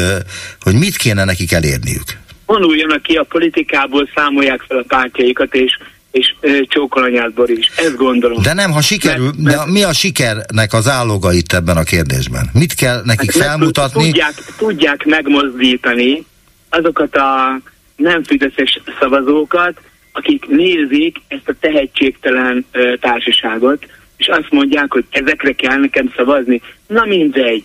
[0.62, 2.20] hogy mit kéne nekik elérniük?
[2.46, 5.78] Vonuljanak ki a politikából, számolják fel a pártjaikat, és
[6.12, 6.34] és
[6.68, 7.72] csókolanyát Boris.
[7.76, 8.42] Ezt gondolom.
[8.42, 11.84] De nem, ha sikerül, mert, mert, de mi a sikernek az álloga itt ebben a
[11.84, 12.50] kérdésben?
[12.54, 14.04] Mit kell nekik hát felmutatni?
[14.04, 16.26] Tudják, tudják megmozdítani
[16.70, 17.60] azokat a
[17.96, 23.86] nem fideszes szavazókat, akik nézik ezt a tehetségtelen ö, társaságot,
[24.18, 26.62] és azt mondják, hogy ezekre kell nekem szavazni.
[26.88, 27.64] Na mindegy.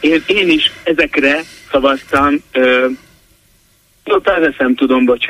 [0.00, 2.42] Én, én is ezekre szavaztam.
[2.52, 2.86] Ö,
[4.04, 4.16] jó,
[4.58, 5.26] nem tudom, bocs,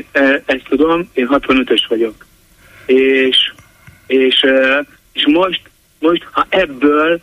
[0.46, 2.14] ezt tudom, én 65-ös vagyok
[2.86, 3.52] és,
[4.07, 4.44] és,
[5.12, 5.61] és most,
[5.98, 7.20] most, ha ebből,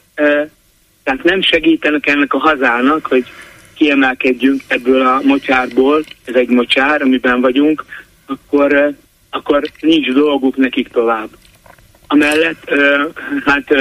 [1.03, 3.25] tehát nem segítenek ennek a hazának, hogy
[3.73, 7.86] kiemelkedjünk ebből a mocsárból, ez egy mocsár, amiben vagyunk,
[8.25, 8.93] akkor,
[9.32, 11.29] akkor nincs dolguk nekik tovább.
[12.07, 12.73] Amellett,
[13.45, 13.73] hát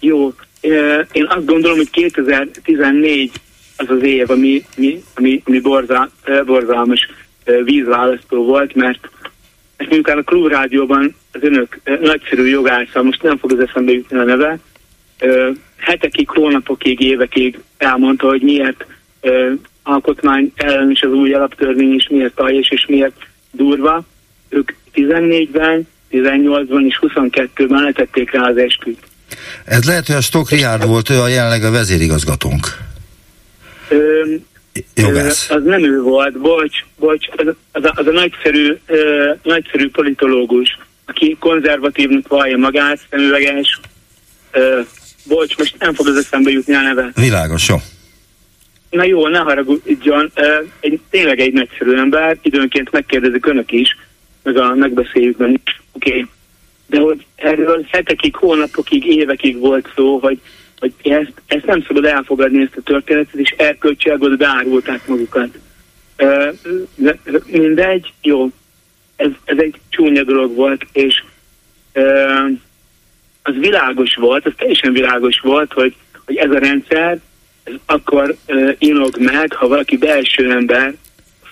[0.00, 0.32] jó,
[1.12, 3.30] én azt gondolom, hogy 2014
[3.76, 6.10] az az év, ami, ami, ami, ami borzal,
[6.46, 7.08] borzalmas
[7.64, 9.10] vízválasztó volt, mert
[9.76, 14.24] és miután a Klubrádióban az önök nagyszerű jogásza, most nem fog az eszembe jutni a
[14.24, 14.58] neve,
[15.76, 18.86] hetekig, hónapokig, évekig elmondta, hogy miért
[19.82, 24.04] alkotmány ellen is az új alaptörvény, és miért aljas, és miért durva.
[24.52, 28.98] Ők 14-ben, 18-ban és 22-ben letették rá az esküt.
[29.64, 32.66] Ez lehet, hogy a Stok Richard volt, ő a jelenleg a vezérigazgatónk.
[33.88, 34.24] Ö,
[34.94, 35.50] jogász.
[35.50, 38.98] Az nem ő volt, bocs, bocs, az, az, a, az a nagyszerű, uh,
[39.42, 43.80] nagyszerű politológus, aki konzervatívnak vallja magát, szemüveges,
[44.54, 44.86] uh,
[45.24, 47.10] bocs, most nem fog az eszembe jutni a neve.
[47.14, 47.76] Világos, jó.
[48.90, 50.32] Na jó, ne haragudjon,
[50.80, 53.96] egy, tényleg egy nagyszerű ember, időnként megkérdezik önök is,
[54.42, 56.10] meg a megbeszéljükben is, oké.
[56.10, 56.26] Okay.
[56.86, 60.40] De hogy erről hetekig, hónapokig, évekig volt szó, hogy
[60.82, 65.58] hogy ezt, ezt nem szabad elfogadni, ezt a történetet, és erkölcsiágot beárulták magukat.
[66.94, 68.48] De mindegy, jó,
[69.16, 71.22] ez, ez egy csúnya dolog volt, és
[73.42, 77.20] az világos volt, az teljesen világos volt, hogy, hogy ez a rendszer
[77.64, 78.36] ez akkor
[78.78, 80.94] inog meg, ha valaki belső ember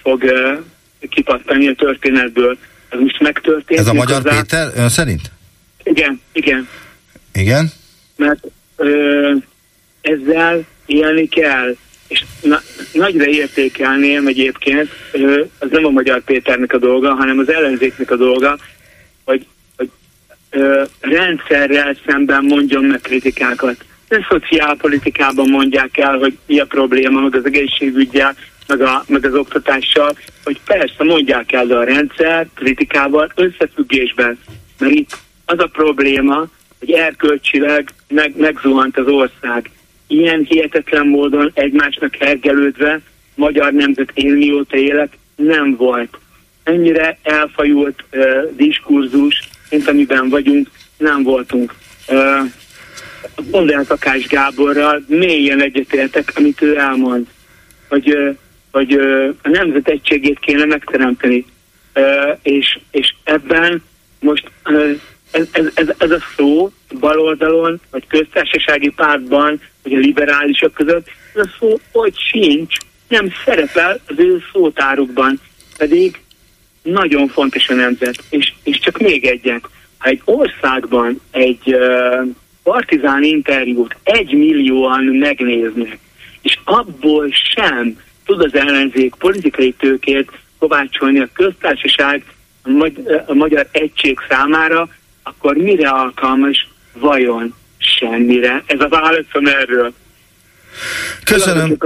[0.02, 0.24] fog
[1.08, 2.58] kipattani a történetből.
[2.90, 3.80] Ez most megtörtént.
[3.80, 4.40] Ez a Magyar hozzá.
[4.40, 5.30] Péter ön szerint?
[5.82, 6.68] Igen, igen.
[7.32, 7.70] Igen?
[8.16, 9.32] Mert ö,
[10.00, 11.76] ezzel élni kell.
[12.08, 12.60] És na,
[12.92, 18.16] nagyra értékelném egyébként, ö, az nem a Magyar Péternek a dolga, hanem az ellenzéknek a
[18.16, 18.58] dolga,
[19.24, 19.90] hogy, hogy
[20.50, 23.84] ö, rendszerrel szemben mondjon meg kritikákat.
[24.08, 28.36] Ne szociálpolitikában mondják el, hogy mi a probléma, meg az egészségügyel,
[28.70, 34.38] meg, a, meg az oktatással, hogy persze mondják el, a rendszer kritikával összefüggésben.
[34.78, 36.48] Mert itt az a probléma,
[36.78, 39.70] hogy erkölcsileg meg, megzuhant az ország.
[40.06, 43.00] Ilyen hihetetlen módon egymásnak hergelődve
[43.34, 46.18] magyar nemzet én mióta élek nem volt.
[46.62, 48.24] Ennyire elfajult uh,
[48.56, 51.74] diskurzus, mint amiben vagyunk, nem voltunk.
[52.08, 52.50] Uh,
[53.50, 57.26] Gondolják Takás Gáborral, mélyen egyetértek, amit ő elmond,
[57.88, 58.36] hogy, uh,
[58.70, 58.92] hogy
[59.42, 61.46] a nemzet egységét kéne megteremteni.
[62.42, 63.82] És, és ebben
[64.20, 64.50] most
[65.30, 71.46] ez, ez, ez, ez a szó baloldalon, vagy köztársasági pártban, vagy a liberálisok között, ez
[71.46, 72.76] a szó hogy sincs,
[73.08, 75.40] nem szerepel az ő szótárukban,
[75.76, 76.20] pedig
[76.82, 78.22] nagyon fontos a nemzet.
[78.30, 79.68] És, és csak még egyet,
[79.98, 82.28] ha egy országban egy uh,
[82.62, 85.98] partizán interjút egy millióan megnéznek,
[86.42, 87.96] és abból sem
[88.30, 92.24] tud az ellenzék politikai tőkét kovácsolni a köztársaság
[92.62, 94.88] a, magy- a magyar egység számára,
[95.22, 98.62] akkor mire alkalmas vajon semmire?
[98.66, 99.92] Ez a válaszom erről.
[101.24, 101.76] Köszönöm,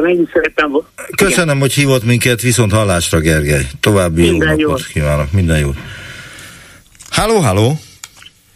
[1.16, 3.66] köszönöm hogy hívott minket, viszont hallásra Gergely.
[3.80, 5.76] További Minden jó napot kívánok, minden jót.
[7.10, 7.78] Halló, halló!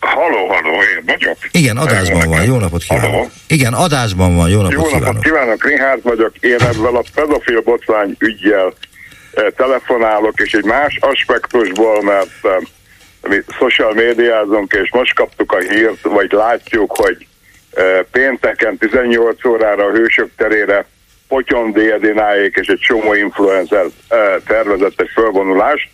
[0.01, 1.37] Halló, halló, én vagyok.
[1.51, 2.45] Igen, adásban van.
[2.45, 3.11] Jó napot kívánok.
[3.11, 3.31] Halló.
[3.47, 4.49] Igen, adásban van.
[4.49, 5.23] Jó napot Jó napot kívánok.
[5.23, 6.33] kívánok, Richard vagyok.
[6.41, 8.73] Én ezzel a pedofil botrány ügyjel
[9.33, 12.57] eh, telefonálok, és egy más aspektusból, mert eh,
[13.29, 17.27] mi social médiázunk, és most kaptuk a hírt, vagy látjuk, hogy
[17.73, 20.87] eh, pénteken 18 órára a Hősök terére
[21.29, 23.85] Potyon Dédináék és egy csomó influencer
[24.47, 25.89] tervezett egy fölvonulást.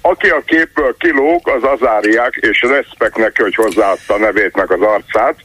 [0.00, 4.80] Aki a képből kilóg, az azáriák, és respekt neki, hogy hozzáadta a nevét meg az
[4.80, 5.36] arcát.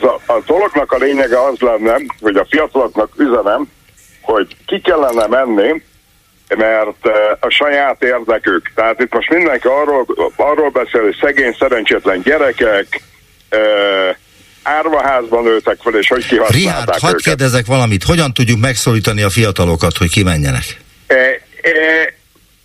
[0.00, 3.70] Szóval a dolognak a lényege az lenne, hogy a fiataloknak üzenem,
[4.20, 5.82] hogy ki kellene menni,
[6.56, 8.72] mert eh, a saját érdekük.
[8.74, 10.06] Tehát itt most mindenki arról,
[10.36, 13.00] arról beszél, hogy szegény, szerencsétlen gyerekek
[13.48, 14.16] eh,
[14.62, 17.24] árvaházban nőtek fel, és hogy kihasználták hadd őket.
[17.24, 18.02] kérdezek valamit.
[18.02, 20.64] Hogyan tudjuk megszólítani a fiatalokat, hogy kimenjenek?
[21.06, 22.14] E, e,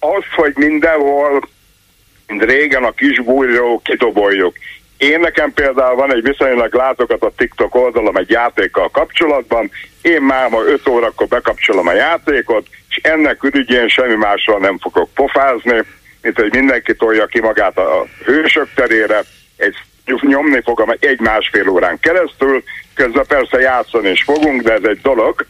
[0.03, 1.49] az, hogy mindenhol,
[2.27, 4.55] mint régen a kisbújró, kidoboljuk.
[4.97, 10.49] Én nekem például van egy viszonylag látogat a TikTok oldalam egy játékkal kapcsolatban, én már
[10.49, 15.83] ma 5 órakor bekapcsolom a játékot, és ennek ürügyén semmi másról nem fogok pofázni,
[16.21, 19.23] mint hogy mindenki tolja ki magát a hősök terére,
[19.57, 19.75] egy
[20.21, 25.45] nyomni fogom egy másfél órán keresztül, közben persze játszani is fogunk, de ez egy dolog,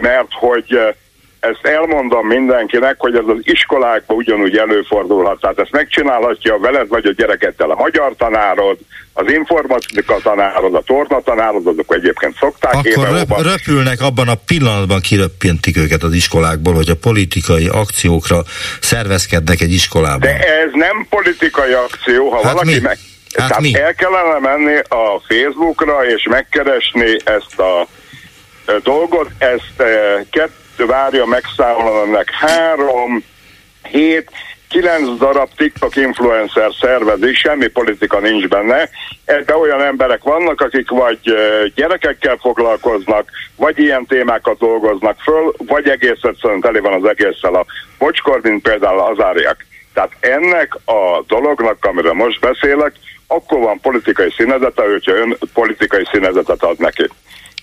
[0.00, 0.94] mert hogy eh,
[1.50, 5.40] ezt elmondom mindenkinek, hogy ez az iskolákban ugyanúgy előfordulhat.
[5.40, 8.78] Tehát ezt megcsinálhatja veled vagy a gyerekeddel a magyar tanárod,
[9.12, 15.00] az informatika tanárod, a torna tanárod, azok egyébként szokták Akkor röp, röpülnek abban a pillanatban
[15.00, 18.42] kiröppentik őket az iskolákból, hogy a politikai akciókra
[18.80, 20.20] szervezkednek egy iskolában.
[20.20, 22.80] De ez nem politikai akció, ha Hát valaki mi?
[22.80, 22.98] meg...
[23.36, 23.74] Hát tehát mi?
[23.74, 27.86] el kellene menni a Facebookra és megkeresni ezt a
[28.82, 29.82] dolgot, ezt
[30.76, 33.24] várja megszámolom ennek három,
[33.82, 34.30] hét,
[34.68, 38.88] kilenc darab TikTok influencer szervezi, semmi politika nincs benne.
[39.24, 41.18] Ebben olyan emberek vannak, akik vagy
[41.74, 47.64] gyerekekkel foglalkoznak, vagy ilyen témákat dolgoznak föl, vagy egész egyszerűen tele van az egésszel a
[47.98, 49.66] bocskor, mint például az árják.
[49.94, 52.92] Tehát ennek a dolognak, amiről most beszélek,
[53.26, 57.08] akkor van politikai színezete, hogyha ön politikai színezetet ad neki.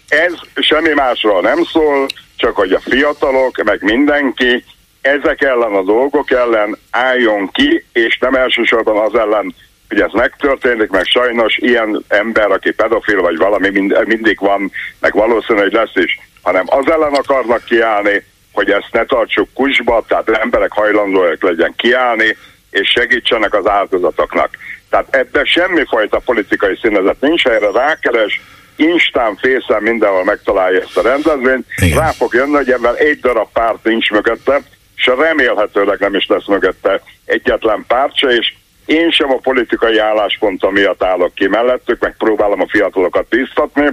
[0.07, 2.05] Ez semmi másról nem szól,
[2.41, 4.63] csak hogy a fiatalok, meg mindenki
[5.01, 9.55] ezek ellen a dolgok ellen álljon ki, és nem elsősorban az ellen,
[9.89, 15.13] hogy ez megtörténik, meg sajnos ilyen ember, aki pedofil vagy valami mind, mindig van, meg
[15.13, 20.29] valószínű, hogy lesz is, hanem az ellen akarnak kiállni, hogy ezt ne tartsuk kusba, tehát
[20.29, 22.37] emberek hajlandóak legyen kiállni,
[22.71, 24.49] és segítsenek az áldozatoknak.
[24.89, 28.41] Tehát ebben semmifajta politikai színezet nincs, erre rákeres,
[28.75, 31.99] Instán, fészen mindenhol megtalálja ezt a rendezvényt, Igen.
[31.99, 34.61] rá fog jönni, hogy ebben egy darab párt nincs mögötte,
[34.95, 38.53] és remélhetőleg nem is lesz mögötte egyetlen párt se, és
[38.85, 43.89] én sem a politikai álláspontom miatt állok ki mellettük, meg próbálom a fiatalokat biztatni,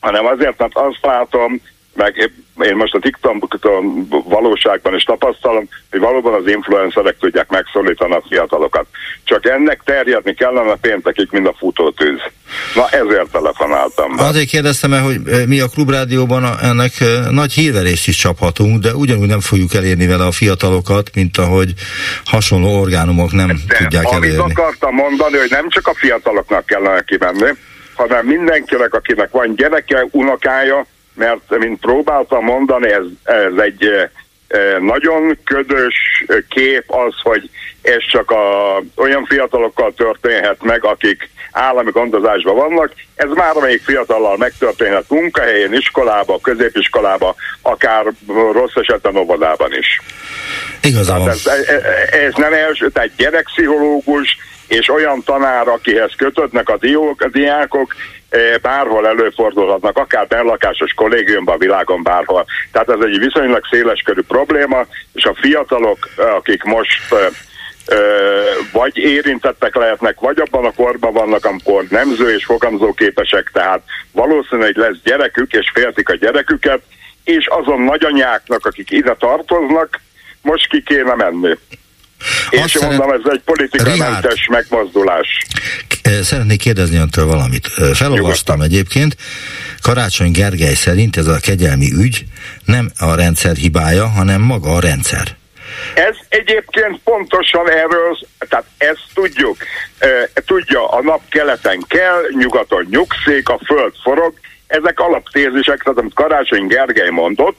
[0.00, 1.60] hanem azért, mert azt látom,
[1.94, 2.32] meg
[2.62, 3.48] én most a TikTok
[4.24, 8.86] valóságban is tapasztalom, hogy valóban az influencerek tudják megszólítani a fiatalokat.
[9.24, 12.20] Csak ennek terjedni kellene péntekig, mint a futótűz.
[12.74, 14.16] Na ezért telefonáltam.
[14.16, 14.22] be.
[14.24, 16.92] Azért kérdeztem el, hogy mi a klubrádióban a- ennek
[17.30, 21.72] nagy hírverést is csaphatunk, de ugyanúgy nem fogjuk elérni vele a fiatalokat, mint ahogy
[22.24, 24.52] hasonló orgánumok nem De tudják amit elérni.
[24.52, 27.50] akartam mondani, hogy nem csak a fiataloknak kellene kimenni,
[27.94, 30.86] hanem mindenkinek, akinek van gyereke, unokája,
[31.20, 34.08] mert mint próbáltam mondani, ez, ez egy
[34.80, 37.50] nagyon ködös kép az, hogy
[37.82, 42.92] ez csak a, olyan fiatalokkal történhet meg, akik állami gondozásban vannak.
[43.14, 48.04] Ez már amelyik fiatallal megtörténhet munkahelyen, iskolába, középiskolába, akár
[48.52, 50.00] rossz esetben óvodában is.
[50.82, 51.28] Igaza van.
[51.28, 54.36] Ez, ez, ez nem első, tehát gyerekpszichológus
[54.68, 57.94] és olyan tanár, akihez kötődnek a, diók, a diákok,
[58.62, 62.46] bárhol előfordulhatnak, akár benlakásos kollégiumban, világon bárhol.
[62.72, 67.26] Tehát ez egy viszonylag széleskörű probléma, és a fiatalok, eh, akik most eh,
[67.86, 67.98] eh,
[68.72, 74.76] vagy érintettek lehetnek, vagy abban a korban vannak, amikor nemző és fogamzó képesek, tehát valószínűleg
[74.76, 76.80] lesz gyerekük, és féltik a gyereküket,
[77.24, 80.00] és azon nagyanyáknak, akik ide tartoznak,
[80.42, 81.56] most ki kéne menni.
[82.50, 85.26] És Azt szeret- mondom, ez egy politikamentes megmozdulás.
[86.02, 87.66] Eh, Szeretnék kérdezni öntől valamit.
[87.94, 89.16] Felolvastam egyébként,
[89.82, 92.24] Karácsony Gergely szerint ez a kegyelmi ügy
[92.64, 95.38] nem a rendszer hibája, hanem maga a rendszer.
[95.94, 98.18] Ez egyébként pontosan erről,
[98.48, 99.56] tehát ezt tudjuk.
[100.46, 104.34] Tudja, a nap keleten kell, nyugaton nyugszik, a föld forog.
[104.66, 107.58] Ezek alaptézisek, tehát amit Karácsony Gergely mondott,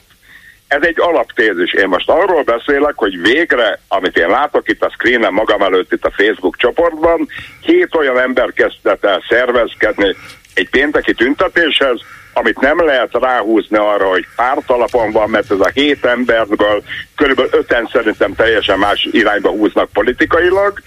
[0.72, 1.74] Ez egy alaptézis.
[1.74, 6.06] Én most arról beszélek, hogy végre, amit én látok itt a screenen magam előtt itt
[6.06, 7.28] a Facebook csoportban,
[7.62, 10.16] hét olyan ember kezdett el szervezkedni
[10.54, 12.00] egy pénteki tüntetéshez,
[12.34, 16.84] amit nem lehet ráhúzni arra, hogy pártalapon van, mert ez a hét emberből
[17.16, 20.82] körülbelül öten szerintem teljesen más irányba húznak politikailag.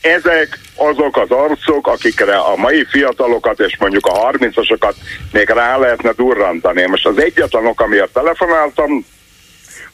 [0.00, 4.94] Ezek azok az arcok, akikre a mai fiatalokat és mondjuk a 30-asokat
[5.32, 6.86] még rá lehetne durrantani.
[6.86, 9.04] Most az egyetlen ok, amiért telefonáltam,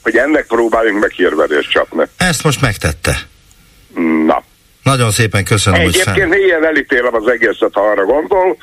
[0.06, 2.04] hogy ennek próbáljunk meg hírverést csapni.
[2.16, 3.16] Ezt most megtette.
[4.26, 4.42] Na.
[4.82, 8.56] Nagyon szépen köszönöm, Egyébként hogy ilyen elítélem az egészet, ha arra gondol,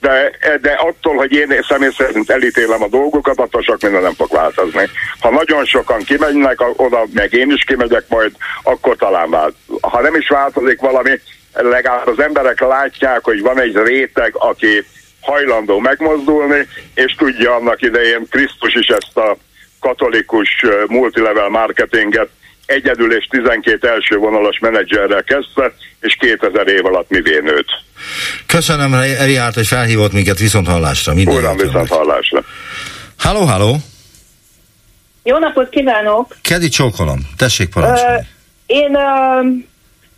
[0.00, 0.30] de,
[0.60, 4.88] de attól, hogy én személy szerint elítélem a dolgokat, attól sok minden nem fog változni.
[5.20, 8.32] Ha nagyon sokan kimennek oda, meg én is kimegyek majd,
[8.62, 9.54] akkor talán vált.
[9.80, 11.20] Ha nem is változik valami,
[11.52, 14.84] legalább az emberek látják, hogy van egy réteg, aki
[15.20, 19.36] hajlandó megmozdulni, és tudja annak idején Krisztus is ezt a
[19.80, 22.28] katolikus multilevel marketinget
[22.66, 27.68] egyedül és 12 első vonalas menedzserrel kezdte, és 2000 év alatt mi nőtt.
[28.46, 31.12] Köszönöm, Riárt, hogy felhívott minket viszont hallásra.
[31.12, 32.44] Uram, viszont hallásra.
[33.18, 33.76] Halló, halló!
[35.22, 36.36] Jó napot kívánok!
[36.42, 38.26] Kedi csókolom, tessék parancsolni.
[38.66, 39.46] Én uh,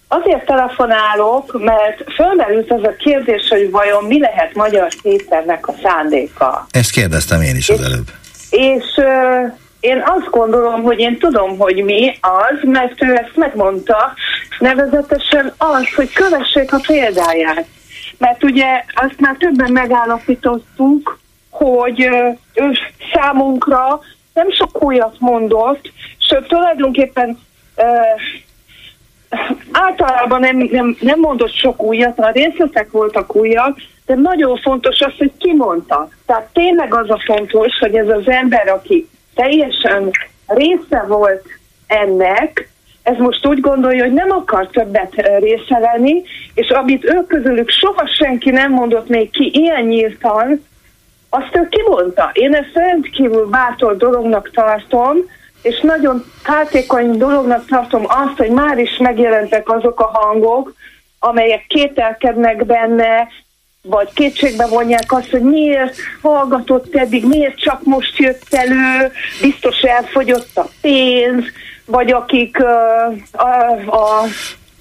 [0.08, 6.66] azért telefonálok, mert fölmerült az a kérdés, hogy vajon mi lehet Magyar Péternek a szándéka.
[6.70, 8.11] Ezt kérdeztem én is az előbb.
[8.51, 14.12] És uh, én azt gondolom, hogy én tudom, hogy mi az, mert ő ezt megmondta,
[14.59, 17.66] nevezetesen az, hogy kövessék a példáját.
[18.18, 21.18] Mert ugye azt már többen megállapítottuk,
[21.51, 22.01] hogy
[22.55, 22.72] ő
[23.12, 24.01] számunkra
[24.34, 27.38] nem sok újat mondott, sőt tulajdonképpen
[27.76, 27.84] uh,
[29.72, 33.78] általában nem, nem, nem mondott sok újat, a részletek voltak újak,
[34.11, 36.08] de nagyon fontos az, hogy ki mondta.
[36.26, 40.11] Tehát tényleg az a fontos, hogy ez az ember, aki teljesen
[40.46, 41.46] része volt
[41.86, 42.68] ennek,
[43.02, 46.22] ez most úgy gondolja, hogy nem akar többet része lenni,
[46.54, 50.64] és amit ők közülük soha senki nem mondott még ki ilyen nyíltan,
[51.28, 52.30] azt ő kimondta.
[52.32, 55.16] Én ezt rendkívül bátor dolognak tartom,
[55.62, 60.74] és nagyon hátékony dolognak tartom azt, hogy már is megjelentek azok a hangok,
[61.18, 63.28] amelyek kételkednek benne,
[63.83, 70.51] vagy kétségbe vonják azt, hogy miért hallgatott eddig, miért csak most jött elő, biztos elfogyott
[70.57, 71.45] a pénz,
[71.85, 74.26] vagy akik uh, a, a,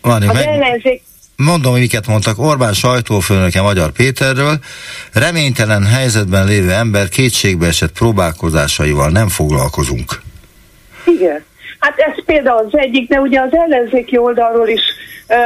[0.02, 0.48] Várj, az meg...
[0.48, 1.02] ellenzék
[1.36, 2.40] Mondom, hogy miket mondtak.
[2.40, 4.60] Orbán sajtófőnöke Magyar Péterről.
[5.14, 10.22] Reménytelen helyzetben lévő ember kétségbe esett próbálkozásaival nem foglalkozunk.
[11.06, 11.44] Igen.
[11.80, 14.82] Hát ez például az egyik, de ugye az ellenzéki oldalról is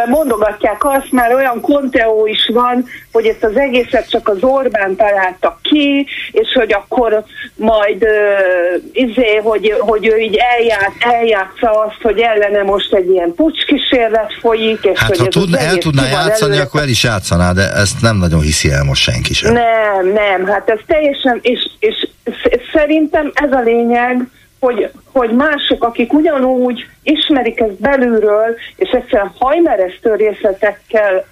[0.06, 5.60] mondogatják azt, már olyan konteó is van, hogy ezt az egészet csak az Orbán találta
[5.62, 7.24] ki, és hogy akkor
[7.56, 13.34] majd uh, izé, hogy, hogy ő így elját, eljátsza azt, hogy ellene most egy ilyen
[13.36, 16.68] pucskísérlet folyik, és hát, hogy ha ez tud, el tudná játszani, előre...
[16.68, 19.54] akkor el is játszaná, de ezt nem nagyon hiszi el most senki sem.
[19.54, 22.08] Nem, nem, hát ez teljesen, és, és
[22.74, 24.28] szerintem ez a lényeg,
[24.64, 31.26] hogy, hogy mások, akik ugyanúgy ismerik ezt belülről, és egyszerűen hajmeresztő részletekkel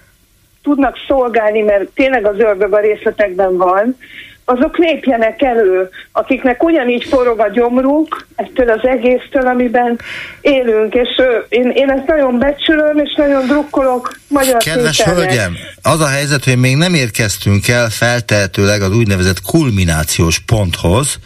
[0.62, 3.96] tudnak szolgálni, mert tényleg az ördög a részletekben van,
[4.44, 9.98] azok lépjenek elő, akiknek ugyanígy forog a gyomruk ettől az egésztől, amiben
[10.40, 11.08] élünk, és
[11.48, 15.24] én, én ezt nagyon becsülöm, és nagyon drukkolok magyar Kedves Péternek.
[15.24, 21.18] hölgyem, az a helyzet, hogy még nem érkeztünk el feltehetőleg az úgynevezett kulminációs ponthoz,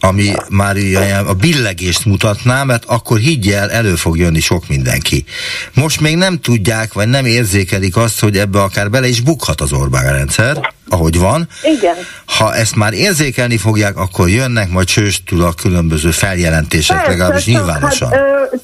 [0.00, 0.76] ami már
[1.26, 5.24] a billegést mutatná, mert akkor higgyel, elő fog jönni sok mindenki.
[5.74, 9.72] Most még nem tudják, vagy nem érzékelik azt, hogy ebbe akár bele is bukhat az
[9.72, 11.48] Orbán rendszer, ahogy van.
[11.62, 11.94] Igen.
[12.24, 18.10] Ha ezt már érzékelni fogják, akkor jönnek majd csőstül a különböző feljelentések, Persze, legalábbis nyilvánosan.
[18.12, 18.56] Hát, ö,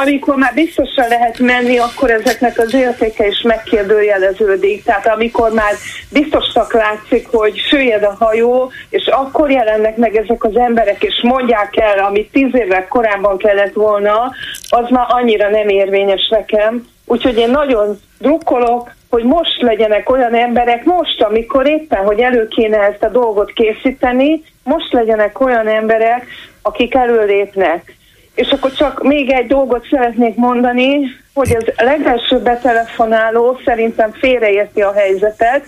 [0.00, 4.84] amikor már biztosan lehet menni, akkor ezeknek az értéke is megkérdőjeleződik.
[4.84, 5.72] Tehát amikor már
[6.12, 11.76] biztosak látszik, hogy süllyed a hajó, és akkor jelennek meg ezek az emberek, és mondják
[11.76, 14.32] el, amit tíz évvel korábban kellett volna,
[14.68, 16.86] az már annyira nem érvényes nekem.
[17.06, 22.78] Úgyhogy én nagyon drukkolok, hogy most legyenek olyan emberek, most, amikor éppen, hogy elő kéne
[22.78, 26.26] ezt a dolgot készíteni, most legyenek olyan emberek,
[26.62, 27.98] akik előlépnek.
[28.40, 31.00] És akkor csak még egy dolgot szeretnék mondani,
[31.34, 35.64] hogy az legelső betelefonáló szerintem félreérti a helyzetet,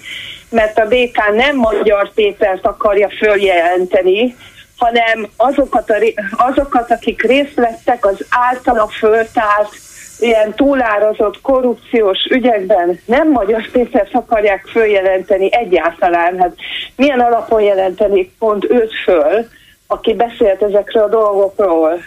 [0.50, 4.36] mert a BK nem Magyar Pétert akarja följelenteni,
[4.76, 5.96] hanem azokat, a,
[6.36, 9.72] azokat akik részt vettek az általa föltárt
[10.18, 16.38] ilyen túlárazott korrupciós ügyekben nem Magyar Pétert akarják följelenteni egyáltalán.
[16.38, 16.54] Hát
[16.96, 19.48] milyen alapon jelentenék pont őt föl,
[19.86, 22.00] aki beszélt ezekről a dolgokról.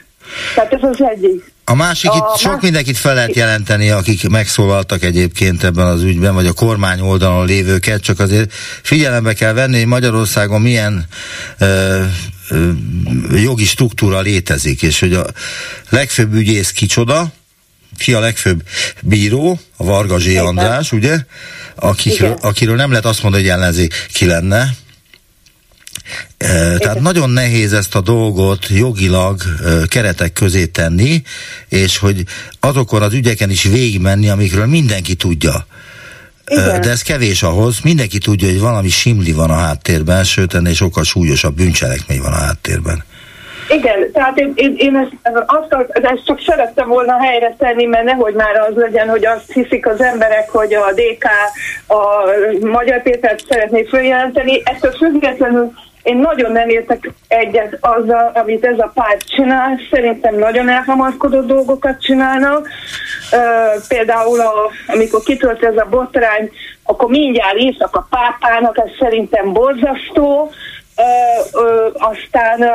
[0.55, 1.53] Tehát ez az egyik.
[1.67, 6.01] A másik, A itt sok más- mindenkit fel lehet jelenteni, akik megszólaltak egyébként ebben az
[6.01, 11.05] ügyben, vagy a kormány oldalon lévőket, csak azért figyelembe kell venni, hogy Magyarországon milyen
[11.57, 12.03] ö,
[12.49, 12.71] ö,
[13.33, 15.25] jogi struktúra létezik, és hogy a
[15.89, 17.31] legfőbb ügyész kicsoda,
[17.97, 18.63] ki a legfőbb
[19.01, 21.17] bíró, a Varga Zsé András, ugye?
[21.75, 24.69] Akikről, akiről nem lehet azt mondani, hogy ellenzék ki lenne,
[26.77, 29.41] Tehát nagyon nehéz ezt a dolgot jogilag
[29.87, 31.21] keretek közé tenni,
[31.69, 32.23] és hogy
[32.59, 35.65] azokon az ügyeken is végigmenni, amikről mindenki tudja.
[36.47, 36.81] Igen.
[36.81, 41.03] De ez kevés ahhoz, mindenki tudja, hogy valami simli van a háttérben, sőt ennél sokkal
[41.03, 43.03] súlyosabb bűncselekmény van a háttérben.
[43.69, 48.33] Igen, tehát én, én, én ezt, azt, ezt csak szerettem volna helyre tenni, mert nehogy
[48.33, 51.25] már az legyen, hogy azt hiszik az emberek, hogy a DK
[51.87, 54.61] a Magyar Pétert szeretné följelenteni.
[54.63, 55.71] Ettől függetlenül
[56.05, 59.79] én nagyon nem értek egyet azzal, amit ez a párt csinál.
[59.91, 62.67] Szerintem nagyon elhamarkodott dolgokat csinálnak.
[63.87, 64.53] Például, a,
[64.87, 66.51] amikor kitölt ez a botrány,
[66.83, 70.51] akkor mindjárt írtak a pápának, ez szerintem borzasztó.
[70.97, 72.71] Ö, ö, aztán ö,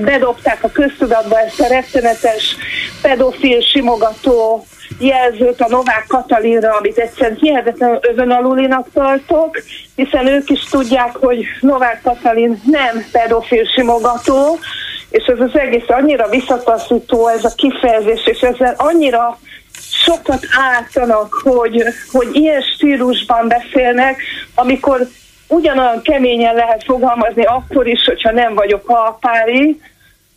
[0.00, 2.56] bedobták a köztudatba ezt a rettenetes
[3.02, 4.66] pedofil simogató
[4.98, 9.62] jelzőt a Novák Katalinra, amit egyszerűen hihetetlenül övön alulinak tartok,
[9.96, 14.58] hiszen ők is tudják, hogy Novák Katalin nem pedofil simogató,
[15.10, 19.38] és ez az egész annyira visszataszító ez a kifejezés, és ezzel annyira
[20.04, 24.22] sokat ártanak, hogy, hogy ilyen stílusban beszélnek,
[24.54, 25.08] amikor
[25.48, 29.80] ugyanolyan keményen lehet fogalmazni akkor is, hogyha nem vagyok alpári,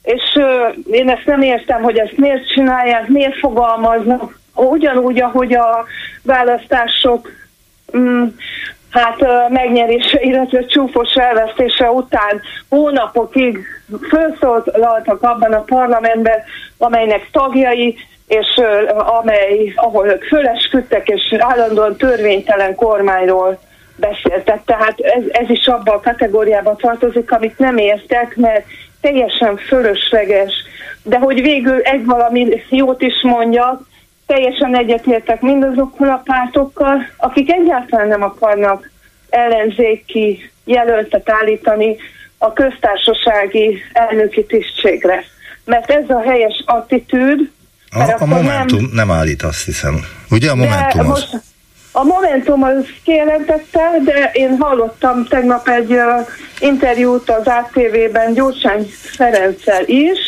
[0.03, 0.39] és
[0.91, 5.85] én ezt nem értem, hogy ezt miért csinálják, miért fogalmaznak, ugyanúgy, ahogy a
[6.23, 7.29] választások
[7.97, 8.23] mm,
[8.89, 13.59] hát megnyerése, illetve csúfos elvesztése után hónapokig
[14.09, 16.39] felszólaltak abban a parlamentben,
[16.77, 17.97] amelynek tagjai,
[18.27, 18.61] és
[19.19, 23.59] amely, ahol fölesküdtek, és állandóan törvénytelen kormányról
[23.97, 24.63] beszéltek.
[24.65, 28.65] Tehát ez, ez is abban a kategóriába tartozik, amit nem értek, mert
[29.01, 30.53] teljesen fölösleges.
[31.03, 33.87] De hogy végül egy valami jót is mondjak,
[34.25, 38.91] teljesen egyetértek mindazokkal a pártokkal, akik egyáltalán nem akarnak
[39.29, 41.95] ellenzéki jelöltet állítani
[42.37, 45.23] a köztársasági elnöki tisztségre.
[45.65, 47.49] Mert ez a helyes attitűd,
[47.89, 50.05] A, a Momentum nem, nem állít, azt hiszem.
[50.29, 51.07] Ugye a Momentum az?
[51.07, 51.29] most
[51.97, 56.27] a Momentum az kijelentette, de én hallottam tegnap egy uh,
[56.59, 60.19] interjút az ATV-ben Gyurcsány Ferenccel is,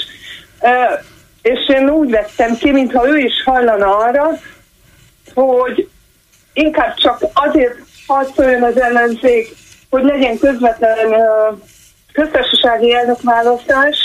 [0.61, 1.03] uh,
[1.41, 4.29] és én úgy vettem ki, mintha ő is hajlana arra,
[5.33, 5.89] hogy
[6.53, 7.75] inkább csak azért
[8.07, 9.47] harcoljon az ellenzék,
[9.89, 11.59] hogy legyen közvetlen uh,
[12.13, 13.97] köztársasági elnökválasztás,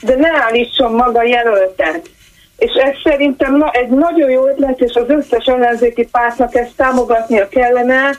[0.00, 2.10] de ne állítson maga jelöltet.
[2.62, 7.48] És ez szerintem na, egy nagyon jó ötlet, és az összes ellenzéki pártnak ezt támogatnia
[7.48, 8.10] kellene,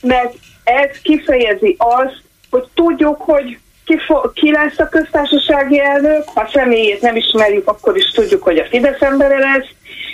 [0.00, 0.34] mert
[0.64, 7.00] ez kifejezi azt, hogy tudjuk, hogy ki, fo- ki lesz a köztársasági elnök, ha személyét
[7.00, 9.68] nem ismerjük, akkor is tudjuk, hogy a Fidesz embere lesz,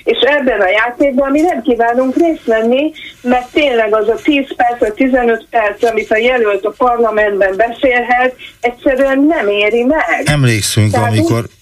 [0.04, 4.78] és ebben a játékban mi nem kívánunk részt venni, mert tényleg az a 10 perc
[4.78, 10.22] vagy 15 perc, amit a jelölt a parlamentben beszélhet, egyszerűen nem éri meg.
[10.24, 11.57] Emlékszünk, Tehát amikor uh,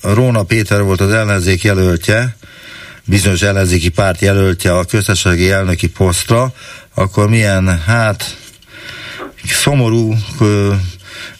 [0.00, 2.36] Róna Péter volt az ellenzék jelöltje,
[3.04, 6.52] bizonyos ellenzéki párt jelöltje a köztársasági elnöki posztra,
[6.94, 8.36] akkor milyen, hát
[9.44, 10.14] szomorú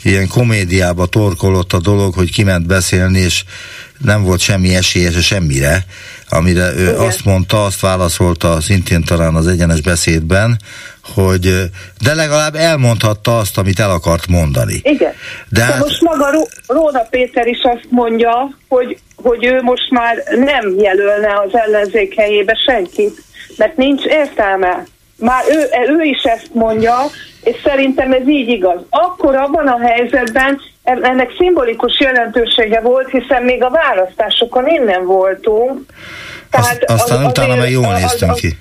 [0.02, 3.44] ilyen komédiába torkolott a dolog, hogy kiment beszélni, és
[3.98, 5.86] nem volt semmi esélye se semmire,
[6.28, 6.94] amire ő Igen.
[6.94, 10.60] azt mondta, azt válaszolta szintén talán az egyenes beszédben,
[11.14, 11.40] hogy
[12.04, 14.80] de legalább elmondhatta azt, amit el akart mondani.
[14.82, 15.12] Igen.
[15.48, 19.90] De De hát- most maga Ró- Róna Péter is azt mondja, hogy, hogy ő most
[19.90, 23.22] már nem jelölne az ellenzék helyébe senkit,
[23.56, 24.84] mert nincs értelme.
[25.18, 26.94] Már ő, ő is ezt mondja,
[27.44, 28.80] és szerintem ez így igaz.
[28.90, 35.80] Akkor abban a helyzetben ennek szimbolikus jelentősége volt, hiszen még a választásokon innen voltunk.
[36.50, 38.58] Azt, aztán az- utána azért jól néztünk az- ki.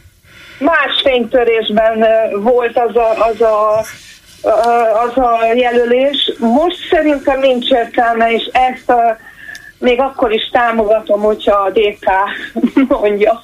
[0.60, 2.06] Más fénytörésben
[2.42, 3.86] volt az a, az a
[5.08, 6.32] az a jelölés.
[6.38, 9.18] Most szerintem nincs értelme, és ezt a,
[9.78, 12.06] még akkor is támogatom, hogyha a DK
[13.02, 13.44] mondja.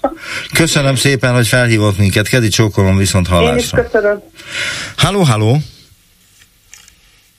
[0.53, 2.27] Köszönöm szépen, hogy felhívott minket.
[2.27, 3.83] Kedi csókolom viszont Én is hallásra.
[3.83, 4.21] köszönöm.
[4.97, 5.57] Halló, halló!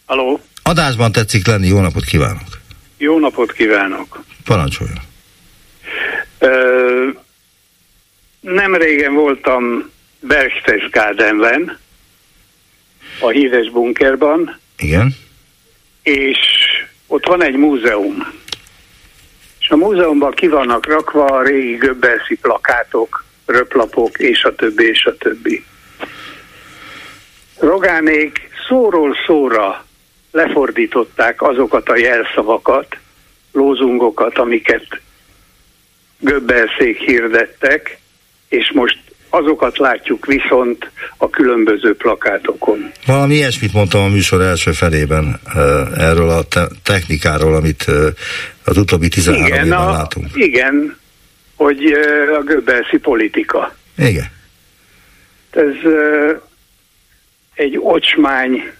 [0.07, 2.61] Haló, Adásban tetszik lenni, jó napot kívánok!
[2.99, 4.25] jó napot kívánok!
[4.45, 4.99] Parancsoljon!
[6.39, 7.09] Ö,
[8.43, 9.91] nem régen voltam
[10.21, 11.79] Berchtesgadenben,
[13.21, 15.15] a híres bunkerban, Igen?
[16.03, 16.39] és
[17.07, 18.27] ott van egy múzeum.
[19.61, 25.05] És a múzeumban ki vannak rakva a régi göbbelszi plakátok, röplapok, és a többi, és
[25.05, 25.65] a többi.
[27.59, 29.85] Rogánék szóról szóra
[30.31, 32.97] lefordították azokat a jelszavakat,
[33.53, 35.01] lózungokat, amiket
[36.19, 38.02] göbbelszék hirdettek,
[38.53, 38.99] és most
[39.29, 42.93] azokat látjuk viszont a különböző plakátokon.
[43.07, 45.41] Valami ilyesmit mondtam a műsor első felében
[45.97, 47.85] erről a te- technikáról, amit
[48.65, 50.27] az utóbbi 13 igen, évben a, látunk.
[50.35, 50.97] Igen,
[51.57, 51.85] hogy
[52.39, 53.75] a göbbelszi politika.
[53.99, 54.27] Igen.
[55.51, 55.93] Ez
[57.55, 58.71] egy ocsmány,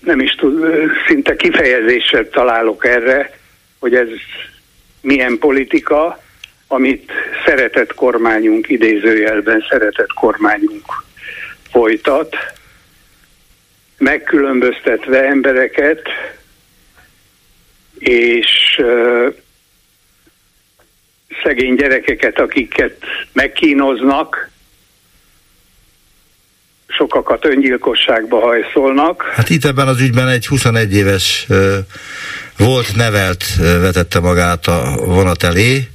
[0.00, 0.64] nem is tud,
[1.06, 3.38] szinte kifejezéssel találok erre,
[3.78, 4.08] hogy ez
[5.00, 6.22] milyen politika,
[6.72, 7.12] amit
[7.46, 11.04] szeretett kormányunk, idézőjelben szeretett kormányunk
[11.70, 12.36] folytat,
[13.98, 16.02] megkülönböztetve embereket,
[17.98, 19.34] és uh,
[21.42, 22.96] szegény gyerekeket, akiket
[23.32, 24.50] megkínoznak,
[26.86, 29.22] sokakat öngyilkosságba hajszolnak.
[29.22, 31.76] Hát itt ebben az ügyben egy 21 éves uh,
[32.56, 35.88] volt nevelt uh, vetette magát a vonat elé,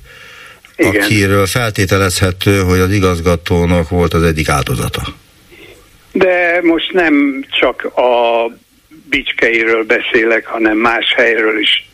[0.78, 1.02] igen.
[1.02, 5.02] akiről feltételezhető, hogy az igazgatónak volt az egyik áldozata.
[6.12, 8.52] De most nem csak a
[9.10, 11.90] bicskeiről beszélek, hanem más helyről is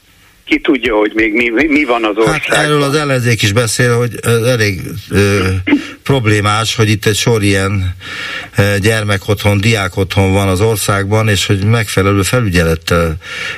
[0.52, 2.58] ki tudja, hogy még mi, mi van az országban.
[2.58, 4.12] Hát erről az ellenzék is beszél, hogy
[4.45, 4.82] elég
[5.12, 5.39] ö,
[6.04, 7.95] problémás, hogy itt egy sor ilyen
[8.58, 13.16] ö, gyermekotthon, diákotthon van az országban, és hogy megfelelő felügyelettel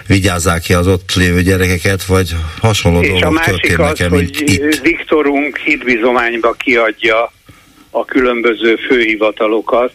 [0.07, 4.79] vigyázzák ki az ott lévő gyerekeket, vagy hasonló és dolgok történnek az, mint hogy itt.
[4.81, 7.31] Viktorunk hitbizományba kiadja
[7.89, 9.93] a különböző főhivatalokat,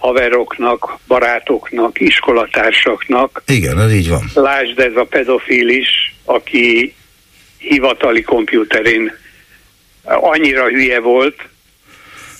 [0.00, 3.42] haveroknak, barátoknak, iskolatársaknak.
[3.46, 4.30] Igen, ez így van.
[4.34, 5.88] Lásd, ez a pedofil is,
[6.34, 6.94] aki
[7.58, 9.18] hivatali kompjúterén
[10.04, 11.48] annyira hülye volt,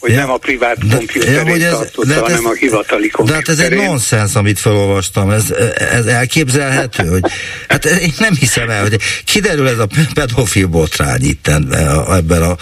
[0.00, 3.44] hogy ja, nem a privát kompjúterén ja, tartotta, de hanem ez, a hivatali kompjúterén.
[3.44, 5.54] De hát ez egy nonsens, amit felolvastam, ez,
[5.92, 7.22] ez elképzelhető, hogy
[7.68, 11.48] hát én nem hiszem el, hogy kiderül ez a pedofil botrány itt
[12.08, 12.56] ebben a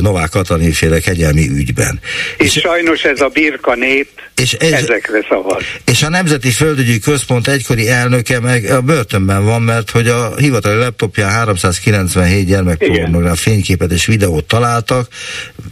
[0.00, 2.00] Novák Katalin féle kegyelmi ügyben.
[2.36, 4.08] És, és sajnos ez a birka nép
[4.40, 5.62] és ez, ezekre szavaz.
[5.84, 10.78] És a Nemzeti Földügyi Központ egykori elnöke meg a börtönben van, mert hogy a hivatali
[10.78, 15.08] laptopján 397 gyermekpornográf fényképet és videót találtak,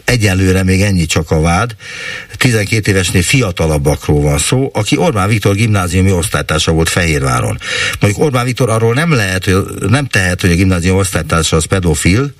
[0.05, 1.71] egyelőre még ennyi csak a vád.
[2.37, 7.59] 12 évesnél fiatalabbakról van szó, aki Orbán Viktor gimnáziumi osztálytársa volt Fehérváron.
[8.01, 12.35] Mondjuk Orbán Viktor arról nem lehet, hogy nem tehet, hogy a gimnázium osztálytársa az pedofil,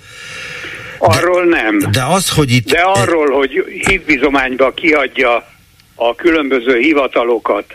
[0.99, 1.91] Arról de, nem.
[1.91, 2.71] De az, hogy itt...
[2.71, 3.51] De arról, hogy
[3.87, 5.45] hitbizományba kiadja
[5.95, 7.65] a különböző hivatalokat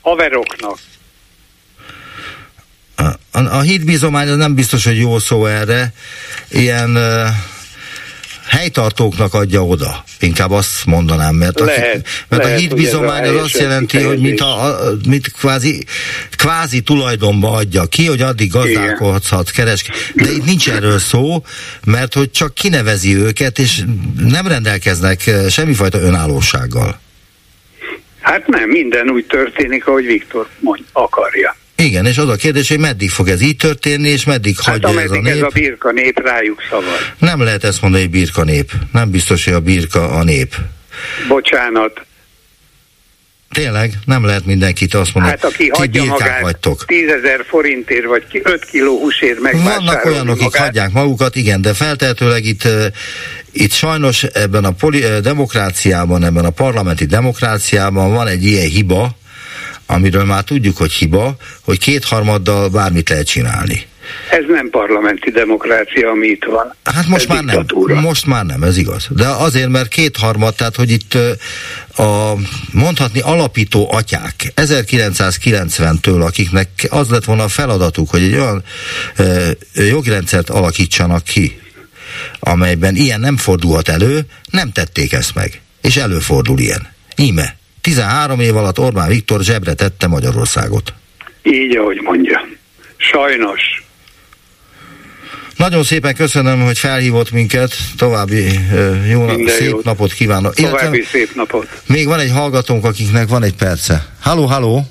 [0.00, 0.78] haveroknak.
[2.96, 5.92] A, a, a hitbizomány az nem biztos, hogy jó szó erre.
[6.50, 7.26] Ilyen uh,
[8.54, 10.04] helytartóknak adja oda.
[10.20, 14.40] Inkább azt mondanám, mert a, lehet, mert lehet, a hitbizomány az azt jelenti, hogy mint,
[14.40, 15.84] a, a, mint kvázi,
[16.36, 19.84] kvázi tulajdonba adja ki, hogy addig gazdálkodhat, keres.
[20.14, 21.44] De itt nincs erről szó,
[21.84, 23.82] mert hogy csak kinevezi őket, és
[24.28, 27.00] nem rendelkeznek semmifajta önállósággal.
[28.20, 31.56] Hát nem, minden úgy történik, ahogy Viktor mond, akarja.
[31.76, 35.00] Igen, és az a kérdés, hogy meddig fog ez így történni, és meddig hát hagyja
[35.00, 35.34] ez a nép.
[35.34, 36.98] ez a birka nép rájuk szavaz.
[37.18, 38.70] Nem lehet ezt mondani, hogy birka nép.
[38.92, 40.54] Nem biztos, hogy a birka a nép.
[41.28, 42.00] Bocsánat.
[43.54, 46.84] Tényleg, nem lehet mindenkit azt mondani, hát, aki ti birkák magát vagytok.
[46.86, 51.74] 10 ezer forintért, vagy 5 kiló húsért megvásárolni Vannak olyanok, akik hagyják magukat, igen, de
[51.74, 52.68] feltehetőleg itt,
[53.52, 59.16] itt sajnos ebben a poli, demokráciában, ebben a parlamenti demokráciában van egy ilyen hiba,
[59.86, 63.86] amiről már tudjuk, hogy hiba, hogy kétharmaddal bármit lehet csinálni.
[64.30, 66.74] Ez nem parlamenti demokrácia, ami itt van.
[66.84, 67.94] Hát most ez már diktatúra.
[67.94, 68.02] nem.
[68.02, 69.06] Most már nem, ez igaz.
[69.10, 71.14] De azért, mert kétharmad, tehát hogy itt
[71.96, 72.32] a
[72.72, 78.64] mondhatni alapító atyák 1990-től, akiknek az lett volna a feladatuk, hogy egy olyan
[79.16, 81.60] ö, jogrendszert alakítsanak ki,
[82.40, 84.20] amelyben ilyen nem fordulhat elő,
[84.50, 85.60] nem tették ezt meg.
[85.80, 86.92] És előfordul ilyen.
[87.16, 87.56] Íme.
[87.84, 90.92] 13 év alatt Orbán Viktor zsebre tette Magyarországot.
[91.42, 92.40] Így, ahogy mondja.
[92.96, 93.60] Sajnos.
[95.56, 97.72] Nagyon szépen köszönöm, hogy felhívott minket.
[97.96, 98.44] További
[99.10, 99.84] jó nap, szép jót.
[99.84, 100.54] napot kívánok.
[100.54, 101.68] További Illetve szép napot.
[101.86, 104.06] Még van egy hallgatónk, akiknek van egy perce.
[104.20, 104.82] Halló, halló!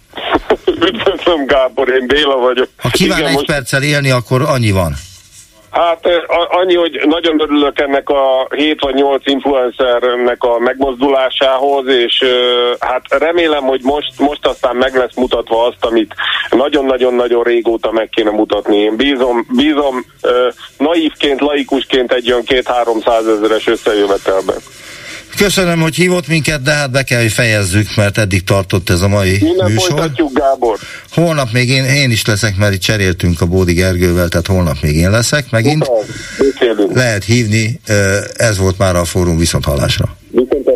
[0.88, 2.68] Üdvözlöm Gábor, én Béla vagyok.
[2.76, 3.46] Ha kíván Igen, egy most...
[3.46, 4.94] perccel élni, akkor annyi van.
[5.78, 6.08] Hát
[6.48, 12.24] annyi, hogy nagyon örülök ennek a 7 vagy 8 influencernek a megmozdulásához, és
[12.78, 16.14] hát remélem, hogy most, most aztán meg lesz mutatva azt, amit
[16.50, 18.76] nagyon-nagyon-nagyon régóta meg kéne mutatni.
[18.76, 20.04] Én bízom, bízom
[20.78, 24.56] naívként, laikusként egy olyan két-háromszáz ezeres összejövetelben.
[25.38, 29.08] Köszönöm, hogy hívott minket, de hát be kell, hogy fejezzük, mert eddig tartott ez a
[29.08, 29.88] mai Minden műsor.
[29.88, 30.78] folytatjuk, Gábor.
[31.10, 34.96] Holnap még én, én is leszek, mert itt cseréltünk a Bódi Gergővel, tehát holnap még
[34.96, 35.90] én leszek megint.
[36.92, 37.80] Lehet hívni,
[38.36, 40.16] ez volt már a fórum viszont hallásra.
[40.30, 40.68] Viszont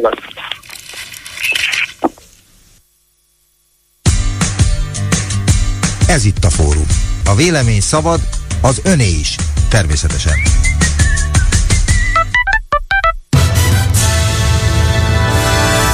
[6.07, 6.87] Ez itt a fórum.
[7.25, 8.21] A vélemény szabad,
[8.61, 9.35] az öné is,
[9.69, 10.35] természetesen.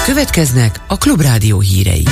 [0.08, 2.02] Következnek a Klubrádió hírei.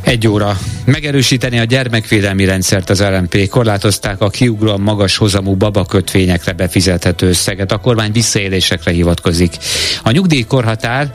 [0.00, 0.58] Egy óra.
[0.84, 3.48] Megerősíteni a gyermekvédelmi rendszert az LMP.
[3.48, 7.72] Korlátozták a kiugróan magas hozamú babakötvényekre befizethető összeget.
[7.72, 9.56] A kormány visszaélésekre hivatkozik.
[10.02, 11.10] A nyugdíjkorhatár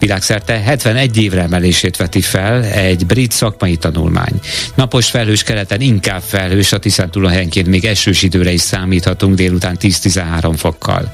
[0.00, 4.40] világszerte 71 évre emelését veti fel egy brit szakmai tanulmány.
[4.74, 10.54] Napos felhős keleten inkább felhős, a Tiszántúlon helyenként még esős időre is számíthatunk délután 10-13
[10.56, 11.12] fokkal.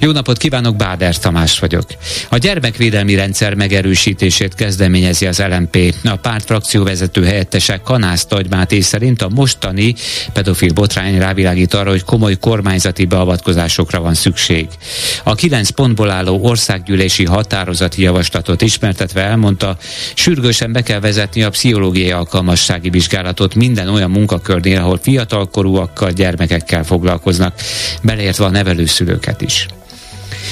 [0.00, 1.84] Jó napot kívánok, Báder Tamás vagyok.
[2.28, 5.94] A gyermekvédelmi rendszer megerősítését kezdeményezi az LMP.
[6.04, 9.94] A párt frakcióvezető helyettese Kanász Tagymáté szerint a mostani
[10.32, 14.66] pedofil botrány rávilágít arra, hogy komoly kormányzati beavatkozásokra van szükség.
[15.24, 19.76] A kilenc pontból álló országgyűlési határozati javaslat javaslatot ismertetve elmondta,
[20.14, 27.54] sürgősen be kell vezetni a pszichológiai alkalmassági vizsgálatot minden olyan munkakörnél, ahol fiatalkorúakkal, gyermekekkel foglalkoznak,
[28.02, 29.66] beleértve a nevelőszülőket is.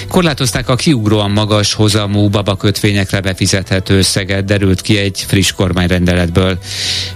[0.09, 6.59] Korlátozták a kiugróan magas hozamú babakötvényekre befizethető összeget, derült ki egy friss kormányrendeletből.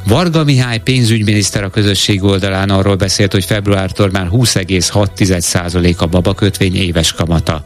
[0.07, 7.13] Varga Mihály pénzügyminiszter a közösség oldalán arról beszélt, hogy februártól már 20,6% a babakötvény éves
[7.13, 7.65] kamata.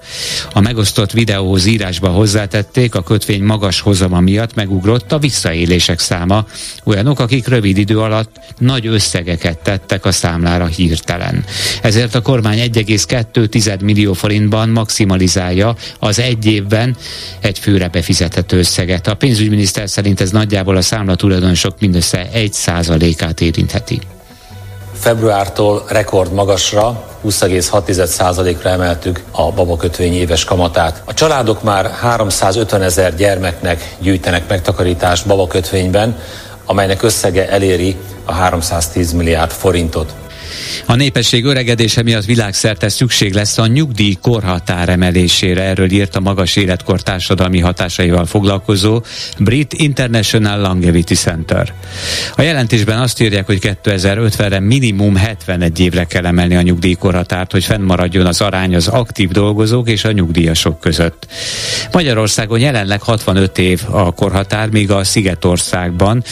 [0.53, 6.47] A megosztott videóhoz írásba hozzátették, a kötvény magas hozama miatt megugrott a visszaélések száma.
[6.85, 11.45] Olyanok, akik rövid idő alatt nagy összegeket tettek a számlára hirtelen.
[11.83, 16.97] Ezért a kormány 1,2 millió forintban maximum maximalizálja az egy évben
[17.41, 19.07] egy főre befizethető összeget.
[19.07, 24.01] A pénzügyminiszter szerint ez nagyjából a számla tulajdonosok mindössze 1%-át érintheti.
[24.93, 31.03] Februártól rekord magasra 20,6%-ra emeltük a babakötvény éves kamatát.
[31.05, 36.19] A családok már 350 ezer gyermeknek gyűjtenek megtakarítást babakötvényben,
[36.65, 40.15] amelynek összege eléri a 310 milliárd forintot.
[40.87, 46.57] A népesség öregedése miatt világszerte szükség lesz a nyugdíj korhatár emelésére, erről írt a magas
[46.57, 49.03] életkor társadalmi hatásaival foglalkozó
[49.39, 51.73] Brit International Longevity Center.
[52.37, 58.27] A jelentésben azt írják, hogy 2050-re minimum 71 évre kell emelni a nyugdíjkorhatárt, hogy fennmaradjon
[58.27, 61.27] az arány az aktív dolgozók és a nyugdíjasok között.
[61.93, 66.25] Magyarországon jelenleg 65 év a korhatár, míg a Szigetországban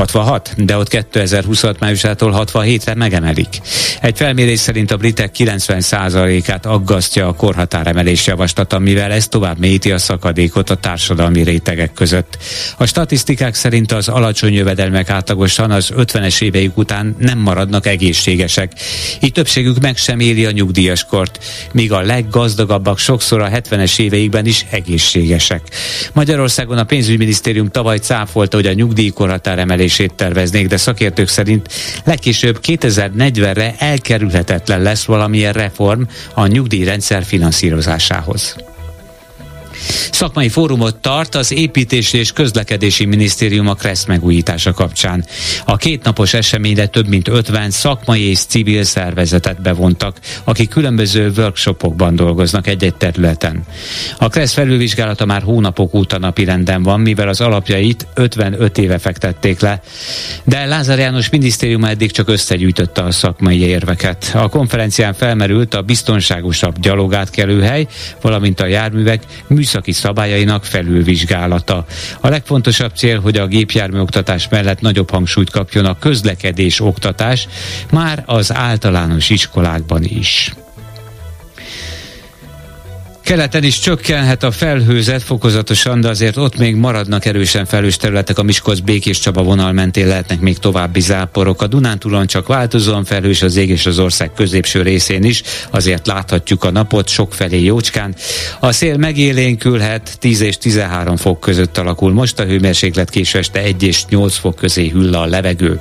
[0.00, 3.60] 66, de ott 2026 májusától 67-re megemelik.
[4.00, 9.98] Egy felmérés szerint a britek 90%-át aggasztja a korhatáremelés javaslata, mivel ez tovább mélyíti a
[9.98, 12.38] szakadékot a társadalmi rétegek között.
[12.76, 18.72] A statisztikák szerint az alacsony jövedelmek átlagosan az 50-es éveik után nem maradnak egészségesek.
[19.20, 24.66] Így többségük meg sem éli a nyugdíjaskort, míg a leggazdagabbak sokszor a 70-es éveikben is
[24.70, 25.62] egészségesek.
[26.12, 29.58] Magyarországon a pénzügyminisztérium tavaly cáfolta, hogy a nyugdíjkorhatár
[29.90, 31.68] emelését terveznék, de szakértők szerint
[32.04, 36.02] legkésőbb 2040-re elkerülhetetlen lesz valamilyen reform
[36.34, 38.56] a nyugdíjrendszer finanszírozásához.
[40.12, 45.24] Szakmai fórumot tart az Építési és Közlekedési Minisztérium a KRESZ megújítása kapcsán.
[45.64, 52.66] A kétnapos eseményre több mint 50 szakmai és civil szervezetet bevontak, akik különböző workshopokban dolgoznak
[52.66, 53.62] egy-egy területen.
[54.18, 59.60] A KRESZ felülvizsgálata már hónapok óta napi renden van, mivel az alapjait 55 éve fektették
[59.60, 59.80] le,
[60.44, 64.30] de Lázár János minisztérium eddig csak összegyűjtötte a szakmai érveket.
[64.34, 67.86] A konferencián felmerült a biztonságosabb gyalogátkelőhely,
[68.20, 71.84] valamint a járművek műszaki szabályainak felülvizsgálata.
[72.20, 77.48] A legfontosabb cél, hogy a gépjármű oktatás mellett nagyobb hangsúlyt kapjon a közlekedés oktatás
[77.90, 80.54] már az általános iskolákban is.
[83.30, 88.38] Keleten is csökkenhet a felhőzet fokozatosan, de azért ott még maradnak erősen felhős területek.
[88.38, 91.62] A Miskolc Békés Csaba vonal mentén lehetnek még további záporok.
[91.62, 96.64] A Dunántúlon csak változóan felhős az ég és az ország középső részén is, azért láthatjuk
[96.64, 98.14] a napot sokfelé jócskán.
[98.60, 103.82] A szél megélénkülhet, 10 és 13 fok között alakul most a hőmérséklet késő este 1
[103.82, 105.78] és 8 fok közé hüll a levegő.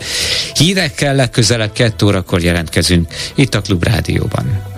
[0.54, 4.69] Hírekkel legközelebb 2 órakor jelentkezünk itt a Klub Rádióban.